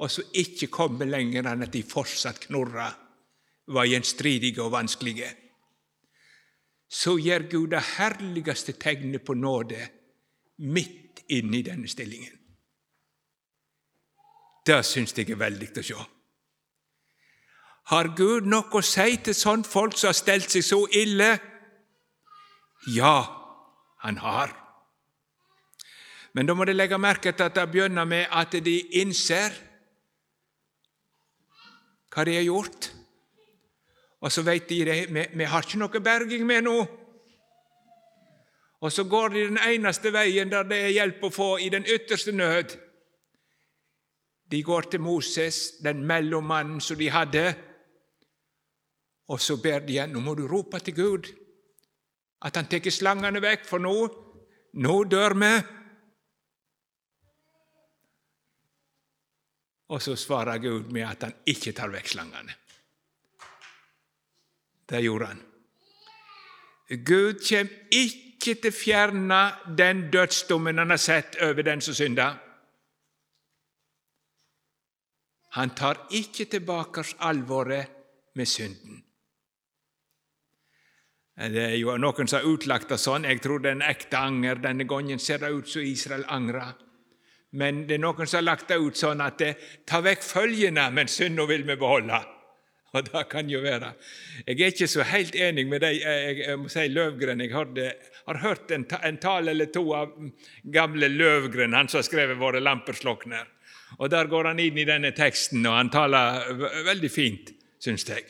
og 0.00 0.10
så 0.10 0.24
ikke 0.36 0.70
kommet 0.72 1.08
lenger 1.08 1.48
enn 1.48 1.64
at 1.64 1.72
de 1.72 1.82
fortsatt 1.84 2.46
knorra, 2.46 2.88
var 3.70 3.86
gjenstridige 3.86 4.62
og 4.64 4.72
vanskelige. 4.72 5.28
Så 6.90 7.18
gjør 7.22 7.46
Gud 7.50 7.68
det 7.70 7.82
herligste 7.96 8.72
tegnet 8.72 9.22
på 9.24 9.36
nåde 9.38 9.78
midt 10.66 11.22
inne 11.30 11.60
i 11.60 11.62
denne 11.62 11.88
stillingen. 11.88 12.34
Det 14.66 14.80
syns 14.84 15.14
jeg 15.16 15.30
er 15.30 15.38
veldig 15.40 15.70
å 15.70 15.84
se. 15.86 16.00
Har 17.90 18.10
Gud 18.16 18.46
noe 18.46 18.70
å 18.76 18.82
si 18.84 19.16
til 19.24 19.34
sånne 19.34 19.66
folk 19.66 19.96
som 19.98 20.10
har 20.10 20.18
stelt 20.18 20.50
seg 20.52 20.66
så 20.66 20.80
ille? 20.94 21.30
Ja, 22.94 23.16
han 24.04 24.20
har. 24.20 24.52
Men 26.34 26.46
da 26.46 26.54
må 26.54 26.64
de 26.64 26.76
legge 26.76 26.98
merke 26.98 27.32
til 27.32 27.48
at 27.48 27.56
det 27.56 27.66
begynner 27.72 28.06
med 28.06 28.30
at 28.30 28.54
de 28.64 28.76
innser 29.02 29.54
hva 32.10 32.24
de 32.26 32.36
har 32.38 32.46
gjort. 32.46 32.90
Og 34.20 34.32
så 34.32 34.44
vet 34.46 34.68
de 34.68 34.80
at 34.84 35.10
vi, 35.10 35.24
vi 35.34 35.48
har 35.48 35.64
ikke 35.64 35.80
noe 35.80 36.02
berging 36.04 36.46
med 36.46 36.66
nå. 36.66 36.76
Og 38.80 38.92
så 38.92 39.04
går 39.04 39.34
de 39.34 39.48
den 39.50 39.58
eneste 39.60 40.12
veien 40.12 40.50
der 40.50 40.64
det 40.68 40.78
er 40.84 40.94
hjelp 40.94 41.26
å 41.26 41.32
få 41.34 41.50
i 41.60 41.68
den 41.72 41.84
ytterste 41.84 42.32
nød. 42.32 42.76
De 44.50 44.62
går 44.66 44.88
til 44.90 45.02
Moses, 45.04 45.78
den 45.84 46.02
mellommannen 46.06 46.80
som 46.82 46.98
de 46.98 47.10
hadde, 47.12 47.44
og 49.30 49.38
så 49.38 49.60
ber 49.62 49.84
de 49.86 49.94
igjen 49.94 50.10
nå 50.10 50.22
må 50.24 50.34
du 50.34 50.42
rope 50.50 50.80
til 50.82 50.96
Gud 50.96 51.28
at 52.42 52.56
han 52.56 52.66
tar 52.66 52.88
slangene 52.90 53.42
vekk, 53.42 53.66
for 53.68 53.82
nå, 53.82 53.92
nå 54.80 54.96
dør 55.12 55.36
vi. 55.36 55.50
Og 59.90 60.02
så 60.02 60.16
svarer 60.16 60.58
Gud 60.62 60.92
med 60.94 61.06
at 61.06 61.26
han 61.26 61.34
ikke 61.50 61.72
tar 61.74 61.90
vekk 61.90 62.12
slangene. 62.12 62.54
Det 64.90 65.02
gjorde 65.02 65.26
han. 65.26 65.42
Gud 67.06 67.42
kommer 67.46 67.94
ikke 67.94 68.54
til 68.58 68.70
å 68.70 68.74
fjerne 68.74 69.40
den 69.78 70.08
dødsdommen 70.10 70.78
han 70.82 70.90
har 70.90 71.02
sett 71.02 71.36
over 71.42 71.66
den 71.66 71.82
som 71.84 71.94
synder. 71.94 72.38
Han 75.58 75.74
tar 75.74 76.06
ikke 76.14 76.46
tilbake 76.50 77.04
alvoret 77.26 77.96
med 78.38 78.46
synden. 78.46 79.02
Det 81.40 81.62
er 81.64 81.76
jo 81.80 81.94
noen 81.96 82.28
som 82.28 82.38
har 82.38 82.46
utlagt 82.50 82.90
det 82.92 82.98
sånn. 83.00 83.24
Jeg 83.24 83.40
tror 83.42 83.62
det 83.62 83.70
er 83.70 83.78
en 83.78 83.86
ekte 83.86 84.18
anger. 84.18 84.58
Denne 84.60 84.84
gangen 84.84 85.18
ser 85.18 85.40
det 85.40 85.50
ut 85.54 85.68
som 85.70 85.82
Israel 85.82 86.26
angrer. 86.28 86.74
Men 87.52 87.84
det 87.88 87.96
er 87.96 88.02
noen 88.04 88.26
som 88.26 88.38
har 88.38 88.46
lagt 88.46 88.68
det 88.70 88.78
ut 88.78 88.98
sånn 88.98 89.22
at 89.24 89.40
det, 89.42 89.54
ta 89.86 89.98
vekk 90.04 90.22
følgene, 90.22 90.86
men 90.94 91.10
synda 91.10 91.46
vil 91.50 91.66
vi 91.66 91.76
beholde. 91.80 92.20
Og 92.90 93.06
det 93.06 93.22
kan 93.30 93.50
jo 93.50 93.60
være. 93.62 93.92
Jeg 94.46 94.56
er 94.58 94.72
ikke 94.72 94.88
så 94.90 95.04
helt 95.06 95.36
enig 95.38 95.66
med 95.70 95.82
deg, 95.84 96.00
jeg, 96.02 96.38
jeg 96.42 96.58
må 96.58 96.70
si 96.70 96.88
Løvgren. 96.90 97.42
Jeg 97.44 97.54
hørte, 97.54 97.92
har 98.26 98.40
hørt 98.42 98.74
en, 98.74 98.86
en 99.06 99.20
tale 99.22 99.54
eller 99.54 99.70
to 99.70 99.84
av 99.94 100.16
gamle 100.74 101.10
Løvgren, 101.12 101.76
han 101.78 101.88
som 101.88 102.00
har 102.00 102.08
skrevet 102.08 102.38
'Våre 102.38 102.62
lamper 102.62 102.98
slokner'. 102.98 103.46
Og 103.98 104.10
Der 104.10 104.26
går 104.26 104.44
han 104.44 104.58
inn 104.58 104.78
i 104.78 104.86
denne 104.86 105.10
teksten, 105.10 105.66
og 105.66 105.76
han 105.76 105.90
taler 105.90 106.52
veldig 106.86 107.10
fint, 107.10 107.50
syns 107.78 108.06
jeg. 108.08 108.26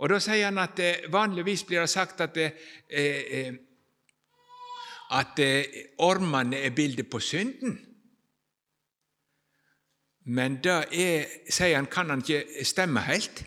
Og 0.00 0.08
Da 0.08 0.18
sier 0.18 0.48
han 0.48 0.58
at 0.58 0.78
eh, 0.80 1.04
vanligvis 1.12 1.64
blir 1.68 1.80
det 1.80 1.90
sagt 1.92 2.20
at, 2.20 2.36
eh, 2.36 2.52
eh, 2.88 3.52
at 5.10 5.40
ormene 5.98 6.56
er 6.56 6.70
bildet 6.70 7.10
på 7.10 7.20
synden. 7.20 7.89
Men 10.24 10.60
det 10.64 10.76
er, 10.92 11.26
sier 11.50 11.76
han, 11.76 11.88
kan 11.90 12.10
han 12.10 12.22
ikke 12.24 12.64
stemme 12.64 13.00
helt, 13.00 13.44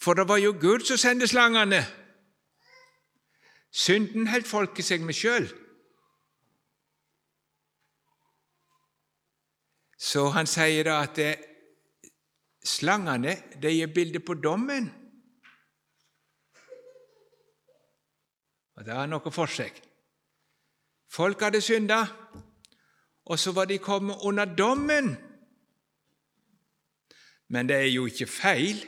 for 0.00 0.14
det 0.14 0.28
var 0.28 0.40
jo 0.40 0.52
Gud 0.60 0.86
som 0.88 0.98
sendte 0.98 1.28
slangene. 1.28 1.84
Synden 3.70 4.26
holdt 4.26 4.48
folket 4.48 4.84
seg 4.84 5.04
med 5.06 5.14
sjøl. 5.14 5.46
Så 10.00 10.30
han 10.34 10.48
sier 10.48 10.88
da 10.88 11.02
at 11.04 11.14
det, 11.18 11.34
slangene 12.64 13.36
de 13.62 13.72
gir 13.72 13.92
bilde 13.94 14.20
på 14.20 14.34
dommen. 14.34 14.90
Og 18.76 18.86
Det 18.86 18.94
har 18.96 19.06
noe 19.06 19.32
for 19.32 19.50
seg. 19.50 19.76
Folk 21.10 21.42
hadde 21.42 21.60
synda, 21.60 22.04
og 23.26 23.38
så 23.38 23.52
var 23.52 23.66
de 23.68 23.78
kommet 23.78 24.22
under 24.24 24.44
dommen. 24.44 25.29
Men 27.50 27.68
det 27.68 27.76
er 27.76 27.90
jo 27.90 28.06
ikke 28.06 28.28
feil 28.30 28.78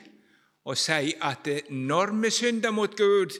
å 0.62 0.76
si 0.78 1.14
at 1.18 1.48
når 1.70 2.14
vi 2.22 2.30
synder 2.30 2.74
mot 2.74 2.94
Gud, 2.96 3.34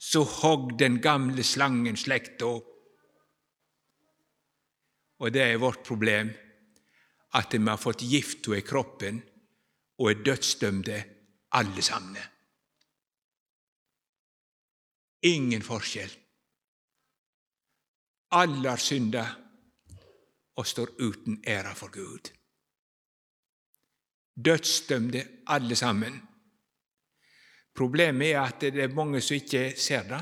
så 0.00 0.24
hogg 0.24 0.74
den 0.80 0.98
gamle 1.04 1.44
slangen 1.44 1.98
slekta. 2.00 2.50
Og 5.20 5.32
det 5.34 5.44
er 5.44 5.60
vårt 5.60 5.84
problem, 5.86 6.32
at 7.36 7.52
vi 7.54 7.62
har 7.68 7.78
fått 7.78 8.02
gifta 8.02 8.56
i 8.56 8.64
kroppen 8.66 9.20
og 10.00 10.10
er 10.10 10.22
dødsdømte 10.24 10.98
alle 11.60 11.82
sammen. 11.84 12.24
Ingen 15.28 15.62
forskjell. 15.62 16.10
Alle 18.40 18.72
har 18.72 18.80
synda 18.80 19.24
og 20.56 20.66
står 20.66 20.96
uten 20.98 21.42
æra 21.46 21.74
for 21.76 21.92
Gud. 21.92 22.32
Dødsdømte 24.44 25.24
alle 25.46 25.76
sammen. 25.76 26.16
Problemet 27.76 28.32
er 28.34 28.42
at 28.42 28.60
det 28.60 28.82
er 28.84 28.94
mange 28.94 29.20
som 29.24 29.38
ikke 29.38 29.70
ser 29.78 30.04
det. 30.08 30.20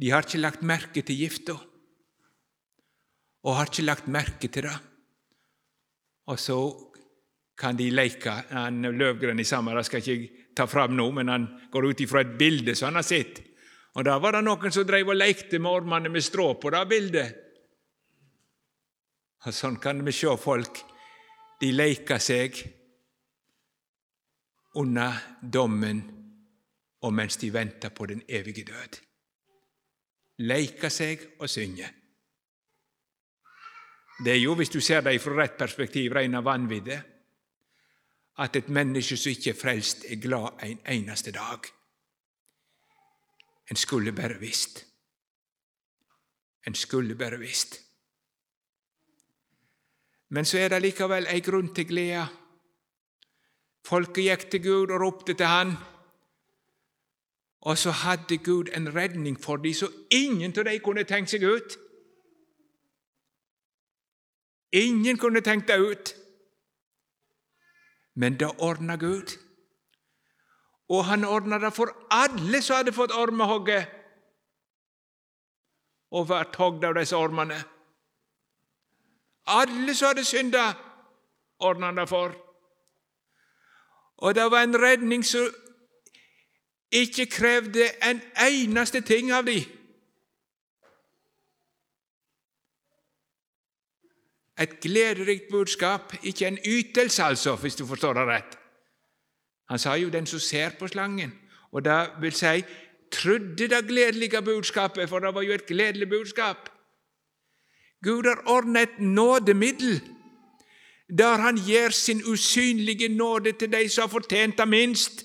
De 0.00 0.10
har 0.10 0.24
ikke 0.24 0.40
lagt 0.40 0.62
merke 0.64 1.02
til 1.04 1.18
gifta, 1.18 1.56
og 3.44 3.56
har 3.56 3.68
ikke 3.68 3.84
lagt 3.84 4.08
merke 4.08 4.48
til 4.48 4.68
det. 4.68 4.76
Og 6.30 6.38
så 6.40 6.56
kan 7.60 7.76
de 7.76 7.90
leke 7.92 8.32
han 8.50 8.82
Løvgren 8.96 9.40
i 9.40 9.44
sammen. 9.44 9.76
det 9.76 9.84
skal 9.86 10.02
jeg 10.02 10.20
ikke 10.20 10.54
ta 10.56 10.66
fram 10.66 10.96
nå, 10.96 11.10
men 11.10 11.28
han 11.28 11.46
går 11.72 11.90
ut 11.90 12.00
ifra 12.00 12.20
et 12.20 12.38
bilde 12.38 12.74
som 12.74 12.90
han 12.90 13.00
har 13.00 13.08
sett. 13.08 13.42
Og 13.94 14.04
Da 14.04 14.18
var 14.18 14.32
det 14.32 14.44
noen 14.44 14.72
som 14.72 14.86
drev 14.86 15.08
og 15.08 15.18
lekte 15.18 15.58
med 15.58 15.70
ormene 15.70 16.08
med 16.08 16.24
strå 16.24 16.54
på 16.60 16.70
det 16.70 16.84
bildet. 16.88 17.36
Og 19.46 19.54
Sånn 19.54 19.80
kan 19.80 20.04
vi 20.04 20.12
se 20.12 20.36
folk. 20.38 20.84
De 21.60 21.72
leika 21.72 22.18
seg 22.22 22.56
under 24.80 25.16
dommen 25.42 26.00
og 27.00 27.14
mens 27.14 27.36
de 27.40 27.52
venter 27.52 27.92
på 27.92 28.06
den 28.06 28.22
evige 28.28 28.64
død. 28.64 29.00
Leika 30.46 30.88
seg 30.88 31.26
og 31.38 31.50
synge. 31.50 31.88
Det 34.24 34.32
er 34.32 34.40
jo, 34.40 34.54
hvis 34.54 34.72
du 34.72 34.80
ser 34.80 35.00
det 35.00 35.20
fra 35.20 35.36
rett 35.36 35.56
perspektiv, 35.58 36.12
reina 36.12 36.40
vanviddet 36.44 37.00
at 38.40 38.56
et 38.56 38.68
menneske 38.68 39.16
som 39.16 39.30
ikke 39.30 39.52
er 39.52 39.60
frelst, 39.60 40.04
er 40.08 40.20
glad 40.20 40.62
en 40.64 40.80
eneste 40.88 41.32
dag. 41.32 41.68
En 43.70 43.76
skulle 43.76 44.12
bare 44.12 44.38
visst. 44.40 44.86
En 46.66 46.74
skulle 46.74 47.14
bare 47.14 47.38
visst. 47.38 47.80
Men 50.30 50.46
så 50.46 50.58
er 50.58 50.70
det 50.70 50.82
likevel 50.82 51.26
ei 51.30 51.40
grunn 51.42 51.72
til 51.74 51.88
glede. 51.90 52.26
Folket 53.86 54.24
gikk 54.24 54.50
til 54.50 54.62
Gud 54.62 54.92
og 54.94 55.00
ropte 55.02 55.34
til 55.34 55.46
Han, 55.46 55.74
og 57.60 57.78
så 57.78 57.90
hadde 57.90 58.38
Gud 58.38 58.70
en 58.76 58.94
redning 58.94 59.36
for 59.40 59.56
dem 59.56 59.74
så 59.74 59.88
ingen 60.10 60.54
av 60.58 60.64
dem 60.64 60.80
kunne 60.84 61.04
tenkt 61.04 61.30
seg 61.30 61.44
ut. 61.44 61.76
Ingen 64.72 65.18
kunne 65.18 65.40
tenkt 65.40 65.68
det 65.68 65.78
ut. 65.80 66.14
Men 68.14 68.38
det 68.40 68.50
ordna 68.58 68.96
Gud. 68.96 69.36
Og 70.88 71.04
han 71.04 71.24
ordna 71.24 71.58
det 71.58 71.72
for 71.74 71.92
alle 72.10 72.62
som 72.62 72.76
hadde 72.76 72.92
fått 72.92 73.14
ormehogget 73.14 73.96
og 76.10 76.28
vært 76.28 76.56
hogd 76.58 76.84
av 76.84 76.96
disse 76.98 77.16
ormene. 77.16 77.60
Alle 79.46 79.94
som 79.94 80.06
hadde 80.08 80.24
synda, 80.24 80.72
ordna 81.58 81.86
han 81.86 81.96
det 81.96 82.08
for. 82.08 82.34
Og 84.16 84.34
det 84.34 84.50
var 84.50 84.62
en 84.62 84.82
redning 84.82 85.24
som 85.24 85.48
ikke 86.92 87.26
krevde 87.26 87.86
en 88.10 88.20
eneste 88.46 89.00
ting 89.00 89.32
av 89.32 89.46
dem. 89.46 89.64
Et 94.60 94.80
glederikt 94.80 95.48
budskap, 95.50 96.12
ikke 96.22 96.46
en 96.46 96.58
ytelse, 96.66 97.22
altså, 97.22 97.56
hvis 97.56 97.76
du 97.76 97.86
forstår 97.86 98.12
det 98.12 98.26
rett. 98.28 98.58
Han 99.70 99.78
sa 99.78 99.94
jo 99.94 100.08
'den 100.08 100.26
som 100.26 100.38
ser 100.38 100.70
på 100.78 100.86
slangen', 100.86 101.32
og 101.72 101.84
det 101.84 102.10
vil 102.20 102.32
si 102.32 102.64
trodde 103.12 103.68
det 103.68 103.86
gledelige 103.86 104.42
budskapet, 104.42 105.08
for 105.08 105.18
det 105.18 105.34
var 105.34 105.42
jo 105.42 105.52
et 105.52 105.66
gledelig 105.66 106.08
budskap. 106.08 106.70
Gud 108.04 108.26
har 108.26 108.42
ordnet 108.48 108.88
et 108.88 109.00
nådemiddel 109.04 110.00
der 111.10 111.42
han 111.42 111.56
gir 111.58 111.90
sin 111.90 112.22
usynlige 112.22 113.08
nåde 113.08 113.52
til 113.58 113.72
de 113.72 113.88
som 113.88 114.06
har 114.06 114.12
fortjent 114.12 114.58
det 114.58 114.68
minst. 114.68 115.24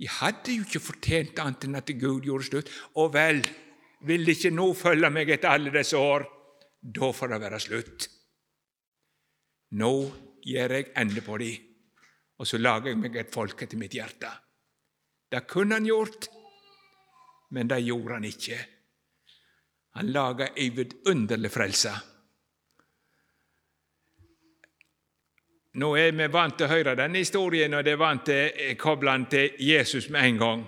De 0.00 0.08
hadde 0.08 0.56
jo 0.56 0.64
ikke 0.64 0.80
fortjent 0.82 1.38
annet 1.38 1.68
enn 1.68 1.78
at 1.78 1.92
Gud 2.00 2.24
gjorde 2.26 2.48
slutt. 2.48 2.70
Og 2.98 3.12
vel, 3.14 3.42
vil 4.08 4.24
de 4.26 4.34
ikke 4.34 4.50
nå 4.50 4.72
følge 4.74 5.10
meg 5.14 5.30
etter 5.30 5.52
alle 5.52 5.70
disse 5.74 5.98
år, 5.98 6.24
da 6.82 7.12
får 7.14 7.30
det 7.30 7.40
være 7.44 7.60
slutt. 7.62 8.08
Nå 9.78 9.92
gjør 10.42 10.74
jeg 10.74 10.88
ende 10.98 11.22
på 11.22 11.38
de, 11.38 11.52
og 12.40 12.48
så 12.48 12.58
lager 12.58 12.90
jeg 12.90 12.98
meg 12.98 13.20
et 13.20 13.30
folk 13.32 13.62
etter 13.62 13.78
mitt 13.78 13.94
hjerte. 13.94 14.32
Det 15.30 15.44
kunne 15.46 15.78
han 15.78 15.86
gjort, 15.86 16.26
men 17.52 17.68
det 17.68 17.82
gjorde 17.84 18.16
han 18.16 18.24
ikke. 18.24 18.58
Han 19.98 20.08
laga 20.12 20.48
ei 20.56 20.70
vidunderlig 20.72 21.50
frelse. 21.52 21.92
Nå 25.80 25.94
er 25.96 26.12
vi 26.12 26.28
vant 26.32 26.56
til 26.58 26.68
å 26.68 26.72
høre 26.72 26.96
denne 26.96 27.20
historien, 27.22 27.72
og 27.72 27.84
det 27.84 27.94
er 27.94 28.00
vant 28.00 28.24
til 28.28 28.72
å 28.72 28.76
koble 28.80 29.12
den 29.12 29.26
til 29.32 29.60
Jesus 29.64 30.08
med 30.12 30.28
en 30.28 30.40
gang. 30.40 30.64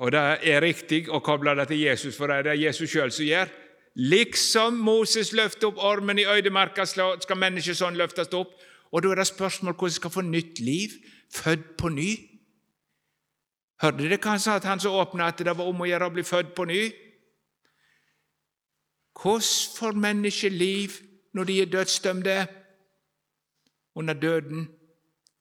Og 0.00 0.12
det 0.12 0.24
er 0.48 0.64
riktig 0.64 1.06
å 1.12 1.20
koble 1.24 1.54
det 1.56 1.68
til 1.68 1.80
Jesus, 1.80 2.16
for 2.16 2.28
det 2.28 2.36
er 2.40 2.48
det 2.50 2.60
Jesus 2.60 2.88
sjøl 2.92 3.12
som 3.12 3.28
gjør. 3.28 3.52
Liksom 4.00 4.76
Moses 4.80 5.32
løftet 5.36 5.66
opp 5.68 5.80
ormen 5.84 6.20
i 6.20 6.28
øydemarka, 6.28 6.86
skal 6.86 7.36
menneskesønnen 7.36 8.00
løftes 8.00 8.32
opp. 8.36 8.52
Og 8.92 9.02
da 9.02 9.12
er 9.12 9.20
det 9.20 9.28
spørsmål 9.28 9.76
hvordan 9.76 9.96
skal 9.96 10.14
få 10.14 10.24
nytt 10.24 10.60
liv, 10.64 10.96
født 11.32 11.76
på 11.78 11.92
ny. 11.92 12.10
Hørte 13.80 14.02
dere 14.02 14.18
hva 14.20 14.34
han 14.34 14.42
sa, 14.42 14.56
at 14.56 14.68
han 14.68 14.80
som 14.80 14.98
åpna 15.00 15.30
at 15.30 15.40
det 15.40 15.56
var 15.56 15.68
om 15.68 15.80
å 15.80 15.88
gjøre 15.88 16.10
å 16.10 16.14
bli 16.14 16.24
født 16.26 16.54
på 16.56 16.66
ny? 16.68 16.82
Hvordan 19.20 19.76
får 19.76 20.00
mennesker 20.06 20.52
liv 20.52 21.00
når 21.36 21.48
de 21.48 21.58
er 21.60 21.72
dødsdømte 21.72 22.38
under 24.00 24.14
døden, 24.14 24.68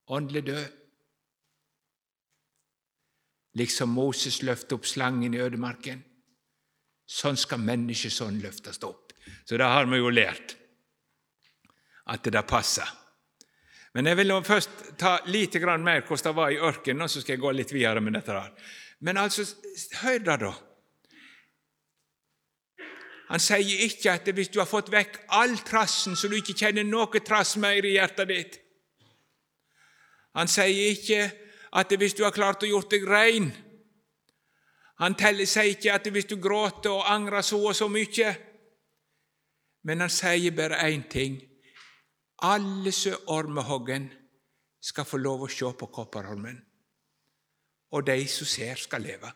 åndelig 0.08 0.45
død? 0.47 0.80
liksom 3.60 3.93
Moses 3.95 4.41
løftet 4.45 4.78
opp 4.78 4.88
slangen 4.88 5.36
i 5.36 5.41
ødemarken. 5.41 6.04
Sånn 7.10 7.39
skal 7.39 7.62
menneskesånden 7.65 8.43
løftes 8.43 8.82
opp. 8.86 9.13
Så 9.45 9.58
det 9.58 9.67
har 9.67 9.89
vi 9.89 9.99
jo 9.99 10.12
lært, 10.13 10.56
at 12.10 12.25
det 12.25 12.45
passer. 12.49 12.88
Men 13.93 14.06
jeg 14.06 14.17
vil 14.19 14.30
nå 14.30 14.39
først 14.45 14.84
ta 15.02 15.17
litt 15.25 15.56
mer 15.56 16.04
hvordan 16.06 16.23
det 16.23 16.36
var 16.36 16.52
i 16.52 16.60
ørkenen, 16.62 17.02
og 17.02 17.10
så 17.10 17.21
skal 17.21 17.34
jeg 17.34 17.41
gå 17.41 17.52
litt 17.52 17.73
videre 17.73 18.02
med 18.02 18.13
dette. 18.13 18.32
her. 18.32 18.52
Men 18.99 19.17
altså, 19.17 19.45
hør 20.02 20.19
da, 20.19 20.36
da. 20.38 20.54
Han 23.30 23.39
sier 23.39 23.86
ikke 23.86 24.12
at 24.12 24.30
hvis 24.34 24.49
du 24.49 24.60
har 24.60 24.69
fått 24.69 24.89
vekk 24.91 25.19
all 25.38 25.58
trassen, 25.65 26.15
så 26.15 26.28
du 26.28 26.36
ikke 26.39 26.58
kjenner 26.58 26.84
noe 26.84 27.21
trass 27.21 27.56
mer 27.62 27.86
i 27.86 27.93
hjertet 27.93 28.30
ditt 28.30 28.58
Han 30.34 30.49
sier 30.49 30.89
ikke 30.89 31.28
at 31.78 31.93
hvis 31.93 32.17
du 32.17 32.23
har 32.25 32.34
klart 32.34 32.65
å 32.65 32.69
gjort 32.69 32.89
deg 32.89 33.06
rein 33.06 33.52
Han 34.97 35.13
sier 35.45 35.69
ikke 35.69 35.93
at 35.93 36.10
hvis 36.10 36.25
du 36.25 36.39
gråter 36.41 36.89
og 36.89 37.06
angrer 37.06 37.45
så 37.45 37.62
og 37.62 37.75
så 37.78 37.88
mye, 37.88 38.34
men 39.86 40.02
han 40.02 40.10
sier 40.12 40.52
bare 40.52 40.82
én 40.89 41.06
ting. 41.08 41.38
Alle 42.41 42.91
som 42.95 43.28
ormehoggen, 43.28 44.10
skal 44.80 45.04
få 45.04 45.17
lov 45.19 45.41
å 45.43 45.52
se 45.52 45.67
på 45.75 45.89
Kopperholmen, 45.91 46.56
og 47.91 48.06
de 48.08 48.21
som 48.32 48.47
ser, 48.47 48.80
skal 48.80 49.04
leve. 49.04 49.32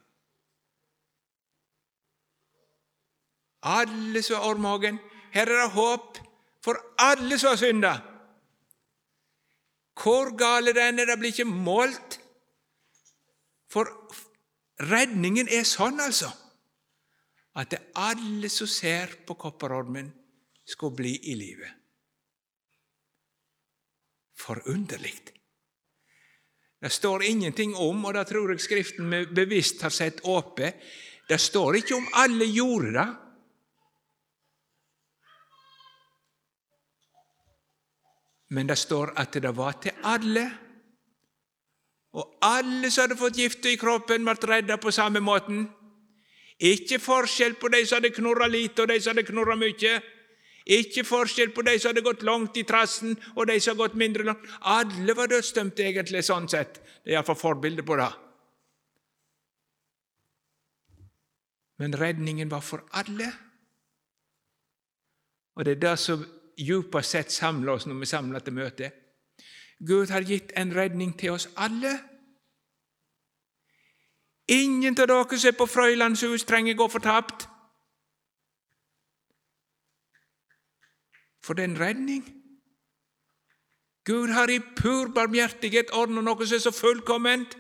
Alle 3.64 4.22
som 4.24 4.38
er 4.38 4.48
ormehoggen. 4.48 5.00
Her 5.34 5.50
er 5.50 5.62
det 5.64 5.74
håp 5.76 6.20
for 6.64 6.80
alle 7.02 7.40
som 7.40 7.54
har 7.54 7.60
synda. 7.60 7.94
Hvor 10.00 10.34
gale 10.38 10.74
den 10.76 11.00
er, 11.00 11.08
det 11.08 11.20
blir 11.20 11.32
ikke 11.32 11.48
målt. 11.48 12.18
For 13.72 13.90
redningen 14.92 15.50
er 15.50 15.66
sånn, 15.68 16.00
altså, 16.04 16.30
at 17.58 17.72
det 17.72 17.82
alle 18.00 18.50
som 18.52 18.70
ser 18.70 19.16
på 19.28 19.38
kopperormen, 19.40 20.12
skal 20.64 20.94
bli 20.96 21.18
i 21.32 21.34
live. 21.36 21.70
Forunderlig. 24.38 25.14
Det 26.82 26.90
står 26.90 27.24
ingenting 27.24 27.76
om, 27.76 28.06
og 28.06 28.14
det 28.14 28.26
tror 28.28 28.52
jeg 28.52 28.62
Skriften 28.62 29.14
bevisst 29.36 29.82
har 29.82 29.94
sett 29.94 30.26
åpent, 30.28 30.76
det 31.28 31.40
står 31.40 31.78
ikke 31.80 31.96
om 31.96 32.08
alle 32.20 32.46
gjorde 32.52 32.92
det. 32.98 33.06
Men 38.54 38.68
det 38.68 38.76
står 38.78 39.14
at 39.18 39.34
det 39.42 39.54
var 39.56 39.80
til 39.82 39.96
alle. 40.04 40.44
Og 42.14 42.36
alle 42.46 42.92
som 42.92 43.08
hadde 43.08 43.18
fått 43.18 43.40
gifte 43.40 43.72
i 43.72 43.80
kroppen, 43.82 44.28
ble 44.28 44.36
redda 44.52 44.78
på 44.78 44.92
samme 44.94 45.24
måten. 45.24 45.64
Ikke 46.60 47.00
forskjell 47.02 47.56
på 47.58 47.72
de 47.74 47.82
som 47.86 47.98
hadde 47.98 48.14
knurra 48.14 48.48
lite, 48.48 48.84
og 48.84 48.92
de 48.92 49.00
som 49.02 49.16
hadde 49.16 49.26
knurra 49.32 49.56
mye. 49.58 49.96
Ikke 50.66 51.04
forskjell 51.04 51.52
på 51.52 51.62
de 51.68 51.76
som 51.80 51.92
hadde 51.92 52.06
gått 52.06 52.24
langt 52.24 52.58
i 52.58 52.64
trassen, 52.64 53.18
og 53.36 53.48
de 53.48 53.60
som 53.60 53.74
hadde 53.74 53.84
gått 53.84 54.00
mindre 54.00 54.28
langt. 54.28 54.46
Alle 54.62 55.16
var 55.18 55.32
dødsdømte, 55.32 55.84
egentlig, 55.84 56.24
sånn 56.24 56.48
sett. 56.52 56.80
Det 57.04 57.12
er 57.12 57.18
iallfall 57.18 57.40
forbildet 57.40 57.86
på 57.86 57.98
det. 58.00 58.12
Men 61.84 61.98
redningen 62.00 62.52
var 62.52 62.62
for 62.64 62.86
alle. 62.96 63.28
Og 65.56 65.66
det 65.66 65.76
er 65.76 65.82
det 65.84 65.98
som 66.00 66.24
djupest 66.58 67.12
sett 67.12 67.34
samler 67.34 67.76
oss 67.76 67.88
når 67.90 68.00
vi 68.00 68.10
samler 68.10 68.44
til 68.46 68.56
møte. 68.56 68.92
Gud 69.84 70.14
har 70.14 70.24
gitt 70.24 70.54
en 70.56 70.72
redning 70.76 71.12
til 71.20 71.34
oss 71.36 71.50
alle. 71.60 71.98
Ingen 74.48 74.96
av 75.00 75.08
dere 75.08 75.40
som 75.40 75.50
er 75.50 75.58
på 75.58 75.68
Frøylandshus, 75.68 76.46
trenger 76.48 76.78
gå 76.80 76.88
fortapt. 76.92 77.48
For 81.44 81.54
det 81.54 81.66
er 81.66 81.72
en 81.72 81.80
redning. 81.80 82.24
Gud 84.08 84.32
har 84.36 84.52
i 84.52 84.60
pur 84.60 85.12
barmhjertighet 85.16 85.94
ordna 85.96 86.24
noe 86.24 86.48
som 86.48 86.58
er 86.58 86.64
så 86.64 86.74
fullkomment 86.76 87.56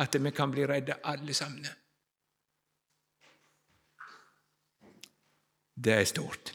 at 0.00 0.16
vi 0.16 0.32
kan 0.32 0.52
bli 0.52 0.66
redda 0.68 0.98
alle 1.04 1.34
sammen. 1.36 1.68
Det 5.74 5.92
er 5.92 6.04
stort. 6.08 6.52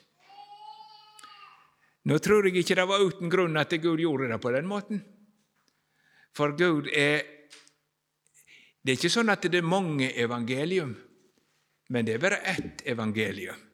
Nå 2.08 2.18
tror 2.24 2.46
jeg 2.48 2.62
ikke 2.62 2.78
det 2.80 2.88
var 2.88 3.04
uten 3.04 3.30
grunn 3.30 3.60
at 3.60 3.74
Gud 3.82 4.00
gjorde 4.00 4.30
det 4.32 4.40
på 4.42 4.54
den 4.56 4.70
måten. 4.70 5.02
For 6.34 6.54
Gud 6.58 6.88
er 6.94 7.34
Det 8.78 8.94
er 8.94 9.00
ikke 9.02 9.12
sånn 9.12 9.30
at 9.34 9.44
det 9.44 9.58
er 9.60 9.66
mange 9.68 10.08
evangelium, 10.16 10.94
men 11.92 12.06
det 12.08 12.14
er 12.14 12.22
bare 12.24 12.38
ett 12.48 12.86
evangelium. 12.88 13.67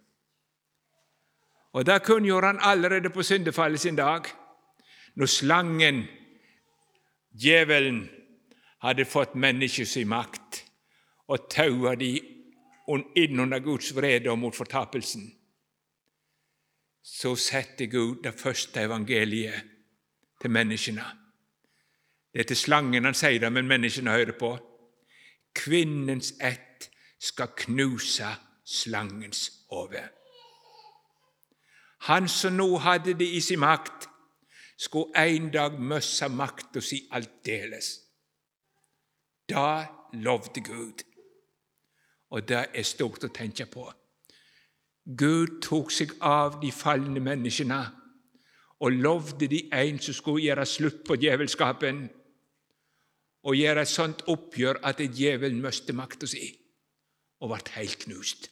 Og 1.73 1.85
Det 1.85 2.03
kunngjorde 2.03 2.47
han 2.47 2.59
allerede 2.61 3.09
på 3.09 3.23
syndefallet 3.23 3.79
sin 3.79 3.95
dag, 3.95 4.21
når 5.15 5.25
slangen, 5.25 6.03
djevelen, 7.41 8.09
hadde 8.81 9.05
fått 9.05 9.35
menneskets 9.35 9.97
makt 10.05 10.63
og 11.31 11.47
taua 11.49 11.95
de 11.95 12.11
inn 13.15 13.39
under 13.39 13.59
Guds 13.63 13.93
vrede 13.95 14.29
og 14.29 14.39
mot 14.39 14.55
fortapelsen. 14.55 15.23
Så 17.03 17.35
setter 17.35 17.85
Gud 17.85 18.23
det 18.23 18.33
første 18.39 18.81
evangeliet 18.81 19.63
til 20.41 20.51
menneskene. 20.51 21.05
Det 22.33 22.41
er 22.41 22.49
til 22.49 22.57
slangen 22.57 23.05
han 23.05 23.17
sier 23.17 23.39
det, 23.39 23.51
men 23.53 23.67
menneskene 23.67 24.11
hører 24.11 24.35
på. 24.39 24.51
Kvinnens 25.55 26.33
ett 26.41 26.89
skal 27.19 27.53
knuse 27.55 28.29
slangens 28.65 29.49
hode. 29.71 30.03
Han 32.07 32.27
som 32.27 32.57
nå 32.57 32.67
hadde 32.83 33.13
det 33.19 33.29
i 33.35 33.41
sin 33.41 33.61
makt, 33.63 34.09
skulle 34.77 35.25
en 35.25 35.51
dag 35.53 35.79
miste 35.79 36.27
makta 36.29 36.81
si 36.81 37.03
aldeles. 37.11 37.93
Da 39.49 39.85
lovde 40.13 40.61
Gud, 40.61 41.03
og 42.29 42.47
det 42.47 42.65
er 42.73 42.87
stort 42.87 43.23
å 43.23 43.31
tenke 43.31 43.67
på. 43.71 43.85
Gud 45.03 45.59
tok 45.63 45.91
seg 45.91 46.15
av 46.23 46.59
de 46.61 46.71
falne 46.71 47.19
menneskene 47.23 47.81
og 48.83 48.99
lovde 49.03 49.47
de 49.51 49.65
en 49.75 49.99
som 49.99 50.15
skulle 50.15 50.45
gjøre 50.45 50.65
slutt 50.67 51.03
på 51.07 51.17
djevelskapen 51.19 52.05
og 53.43 53.57
gjøre 53.59 53.83
et 53.83 53.91
sånt 53.91 54.23
oppgjør 54.31 54.79
at 54.87 55.03
djevelen 55.03 55.61
mistet 55.63 55.95
makta 55.95 56.27
si 56.27 56.47
og 57.43 57.51
ble 57.51 57.75
helt 57.75 57.99
knust. 58.05 58.47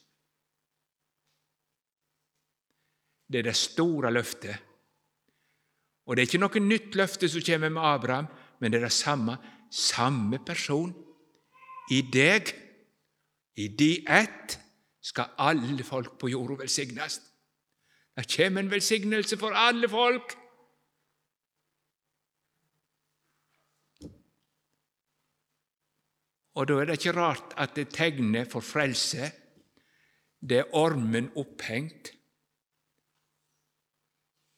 Det 3.32 3.40
er 3.40 3.48
det 3.48 3.56
store 3.56 4.12
løftet. 4.12 4.58
Og 6.06 6.16
det 6.16 6.24
er 6.24 6.28
ikke 6.28 6.42
noe 6.42 6.64
nytt 6.66 6.98
løfte 7.00 7.30
som 7.32 7.44
kommer 7.46 7.72
med 7.72 7.86
Abraham, 7.88 8.28
men 8.60 8.74
det 8.74 8.82
er 8.82 8.90
det 8.90 8.96
samme. 8.96 9.38
Samme 9.72 10.42
person. 10.44 10.92
I 11.92 12.02
deg, 12.12 12.52
i 13.56 13.68
de 13.80 13.94
ett, 14.10 14.58
skal 15.02 15.32
alle 15.40 15.84
folk 15.84 16.18
på 16.20 16.30
jorda 16.30 16.60
velsignes. 16.60 17.22
Det 18.18 18.28
kommer 18.36 18.62
en 18.62 18.72
velsignelse 18.72 19.38
for 19.40 19.56
alle 19.56 19.90
folk. 19.90 20.36
Og 26.60 26.68
da 26.68 26.82
er 26.82 26.90
det 26.90 27.00
ikke 27.00 27.16
rart 27.16 27.54
at 27.58 27.78
det 27.80 27.94
tegner 27.96 28.46
for 28.52 28.60
frelse, 28.62 29.32
det 30.42 30.58
er 30.60 30.76
ormen 30.76 31.32
opphengt 31.40 32.12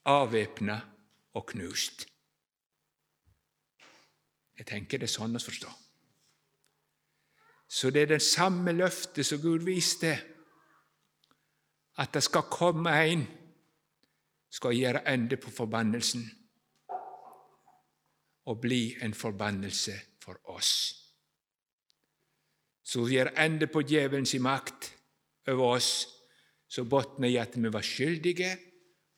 avvæpna 0.06 0.80
og 1.34 1.46
knust. 1.54 2.08
Jeg 4.58 4.68
tenker 4.70 5.02
det 5.02 5.10
er 5.10 5.16
sånn 5.16 5.36
å 5.36 5.42
forstå. 5.42 5.72
Så 7.74 7.90
det 7.90 8.04
er 8.04 8.12
det 8.14 8.22
samme 8.22 8.72
løftet 8.76 9.26
som 9.26 9.42
Gud 9.42 9.64
viste, 9.66 10.14
at 11.98 12.14
det 12.14 12.24
skal 12.26 12.50
komme 12.50 12.94
en 12.94 13.24
skal 14.54 14.76
gjøre 14.78 15.02
ende 15.10 15.38
på 15.42 15.50
forbannelsen 15.50 16.24
og 18.50 18.60
bli 18.62 18.94
en 19.02 19.14
forbannelse 19.18 19.96
for 20.22 20.38
oss. 20.54 20.74
Så 22.84 23.08
gjør 23.10 23.32
ende 23.40 23.70
på 23.72 23.82
djevelens 23.88 24.36
makt 24.44 24.92
over 25.48 25.78
oss, 25.80 25.90
så 26.68 26.84
botner 26.84 27.32
i 27.32 27.40
at 27.42 27.56
vi 27.58 27.72
var 27.74 27.86
skyldige, 27.86 28.52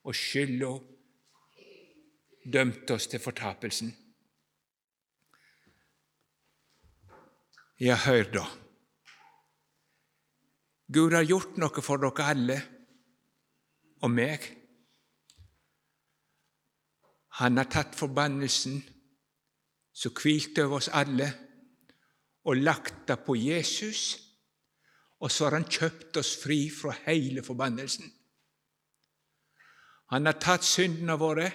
og 0.06 0.16
skylda 0.16 0.72
dømte 2.54 2.94
oss 2.94 3.08
til 3.10 3.22
fortapelsen. 3.22 3.90
Ja, 7.82 7.98
hør 8.06 8.30
da. 8.32 8.46
Gud 10.94 11.16
har 11.18 11.26
gjort 11.26 11.58
noe 11.60 11.82
for 11.84 12.00
dere 12.00 12.28
alle 12.32 12.60
og 14.06 14.12
meg. 14.14 14.46
Han 17.42 17.58
har 17.60 17.68
tatt 17.68 17.98
forbannelsen 17.98 18.78
som 19.96 20.14
hvilte 20.16 20.64
over 20.68 20.78
oss 20.78 20.92
alle, 20.94 21.28
og 22.46 22.62
lagt 22.62 23.08
det 23.10 23.18
på 23.26 23.36
Jesus, 23.40 24.20
og 25.20 25.32
så 25.32 25.48
har 25.48 25.58
han 25.58 25.68
kjøpt 25.68 26.20
oss 26.22 26.36
fri 26.38 26.68
fra 26.70 26.94
hele 27.08 27.44
forbannelsen. 27.44 28.06
Han 30.14 30.26
har 30.30 30.38
tatt 30.42 30.66
syndene 30.66 31.18
våre 31.18 31.48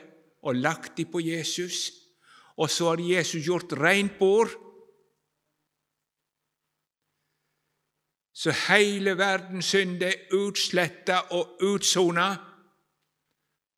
og 0.42 0.56
lagt 0.58 0.96
dem 0.98 1.10
på 1.12 1.20
Jesus, 1.22 1.90
og 2.56 2.70
så 2.70 2.90
har 2.90 3.02
Jesus 3.04 3.44
gjort 3.46 3.72
rent 3.78 4.18
bord. 4.18 4.50
Så 8.32 8.52
hele 8.68 9.14
verdens 9.18 9.72
synd 9.74 10.02
er 10.02 10.32
utsletta 10.32 11.20
og 11.36 11.60
utsona 11.68 12.28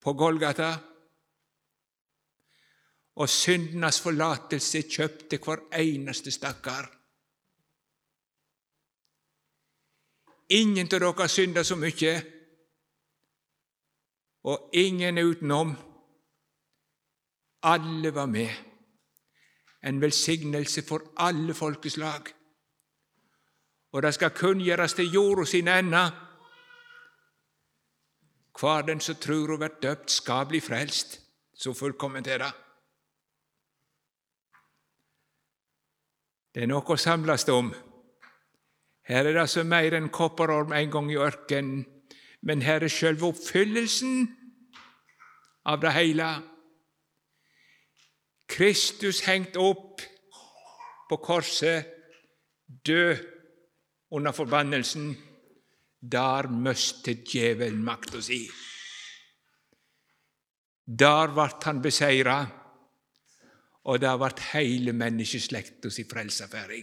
på 0.03 0.15
Golgata. 0.15 0.71
Og 3.19 3.29
syndenes 3.29 3.99
forlatelse 4.01 4.85
kjøpte 4.89 5.39
hver 5.43 5.67
eneste 5.77 6.33
stakkar. 6.33 6.87
Ingen 10.53 10.87
av 10.87 10.95
dere 10.95 11.13
har 11.19 11.33
synda 11.33 11.65
så 11.65 11.77
mye 11.81 12.15
og 14.45 14.71
ingen 14.73 15.19
utenom. 15.19 15.77
Alle 17.63 18.15
var 18.15 18.27
med. 18.27 18.51
En 19.83 20.01
velsignelse 20.01 20.83
for 20.83 21.03
alle 21.17 21.55
folkeslag. 21.55 22.23
Og 23.93 24.03
det 24.03 24.15
skal 24.15 24.31
kunngjøres 24.31 24.95
til 24.95 25.13
jorda 25.13 25.45
sin 25.45 25.69
ende 25.69 26.11
Hver 28.61 28.83
den 28.83 29.01
som 29.01 29.15
tror 29.15 29.53
og 29.53 29.59
blir 29.59 29.79
døpt, 29.83 30.11
skal 30.11 30.47
bli 30.47 30.61
frelst. 30.61 31.21
Så 31.55 31.73
fullkomment 31.73 32.27
er 32.27 32.39
det. 32.39 32.51
Det 36.55 36.63
er 36.63 36.69
noe 36.69 36.85
å 36.85 36.97
samles 37.01 37.49
om. 37.49 37.73
Her 39.09 39.25
er 39.25 39.33
det 39.33 39.41
altså 39.41 39.65
mer 39.65 39.97
enn 39.97 40.11
kopperorm 40.13 40.75
en 40.77 40.91
gang 40.93 41.09
i 41.11 41.17
ørkenen, 41.17 41.87
men 42.43 42.63
her 42.63 42.83
er 42.83 42.91
selve 42.91 43.29
oppfyllelsen 43.31 44.25
av 45.71 45.83
det 45.83 45.93
hele. 45.95 46.29
Kristus 48.51 49.23
hengt 49.29 49.57
opp 49.57 50.03
på 51.09 51.19
korset, 51.23 51.87
død 52.67 53.23
under 54.11 54.35
forbannelsen. 54.35 55.13
Der 56.03 56.49
mistet 56.51 57.29
djevelen 57.31 57.85
makta 57.87 58.19
si. 58.21 58.41
Der 60.83 61.31
ble 61.31 61.47
han 61.63 61.79
beseira, 61.83 62.41
og 63.87 64.01
der 64.03 64.19
ble 64.19 64.49
hele 64.49 64.97
menneskeslekta 64.99 65.93
si 65.95 66.03
frelsa 66.11 66.51
ferdig. 66.51 66.83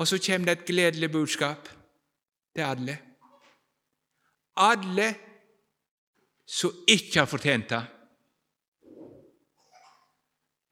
Og 0.00 0.08
så 0.08 0.16
kommer 0.24 0.48
det 0.48 0.58
et 0.58 0.68
gledelig 0.72 1.12
budskap 1.12 1.68
til 2.54 2.62
alle. 2.66 2.98
Alle 4.56 5.08
som 6.46 6.84
ikke 6.88 7.22
har 7.22 7.26
fortjent 7.30 7.70
det. 7.70 7.82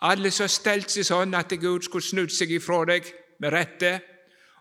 Alle 0.00 0.30
som 0.30 0.44
har 0.44 0.52
stelt 0.52 0.92
seg 0.92 1.04
sånn 1.04 1.36
at 1.36 1.52
Gud 1.60 1.84
skulle 1.84 2.04
snudd 2.04 2.32
seg 2.32 2.52
ifra 2.56 2.84
deg 2.88 3.08
med 3.40 3.52
rette, 3.52 3.92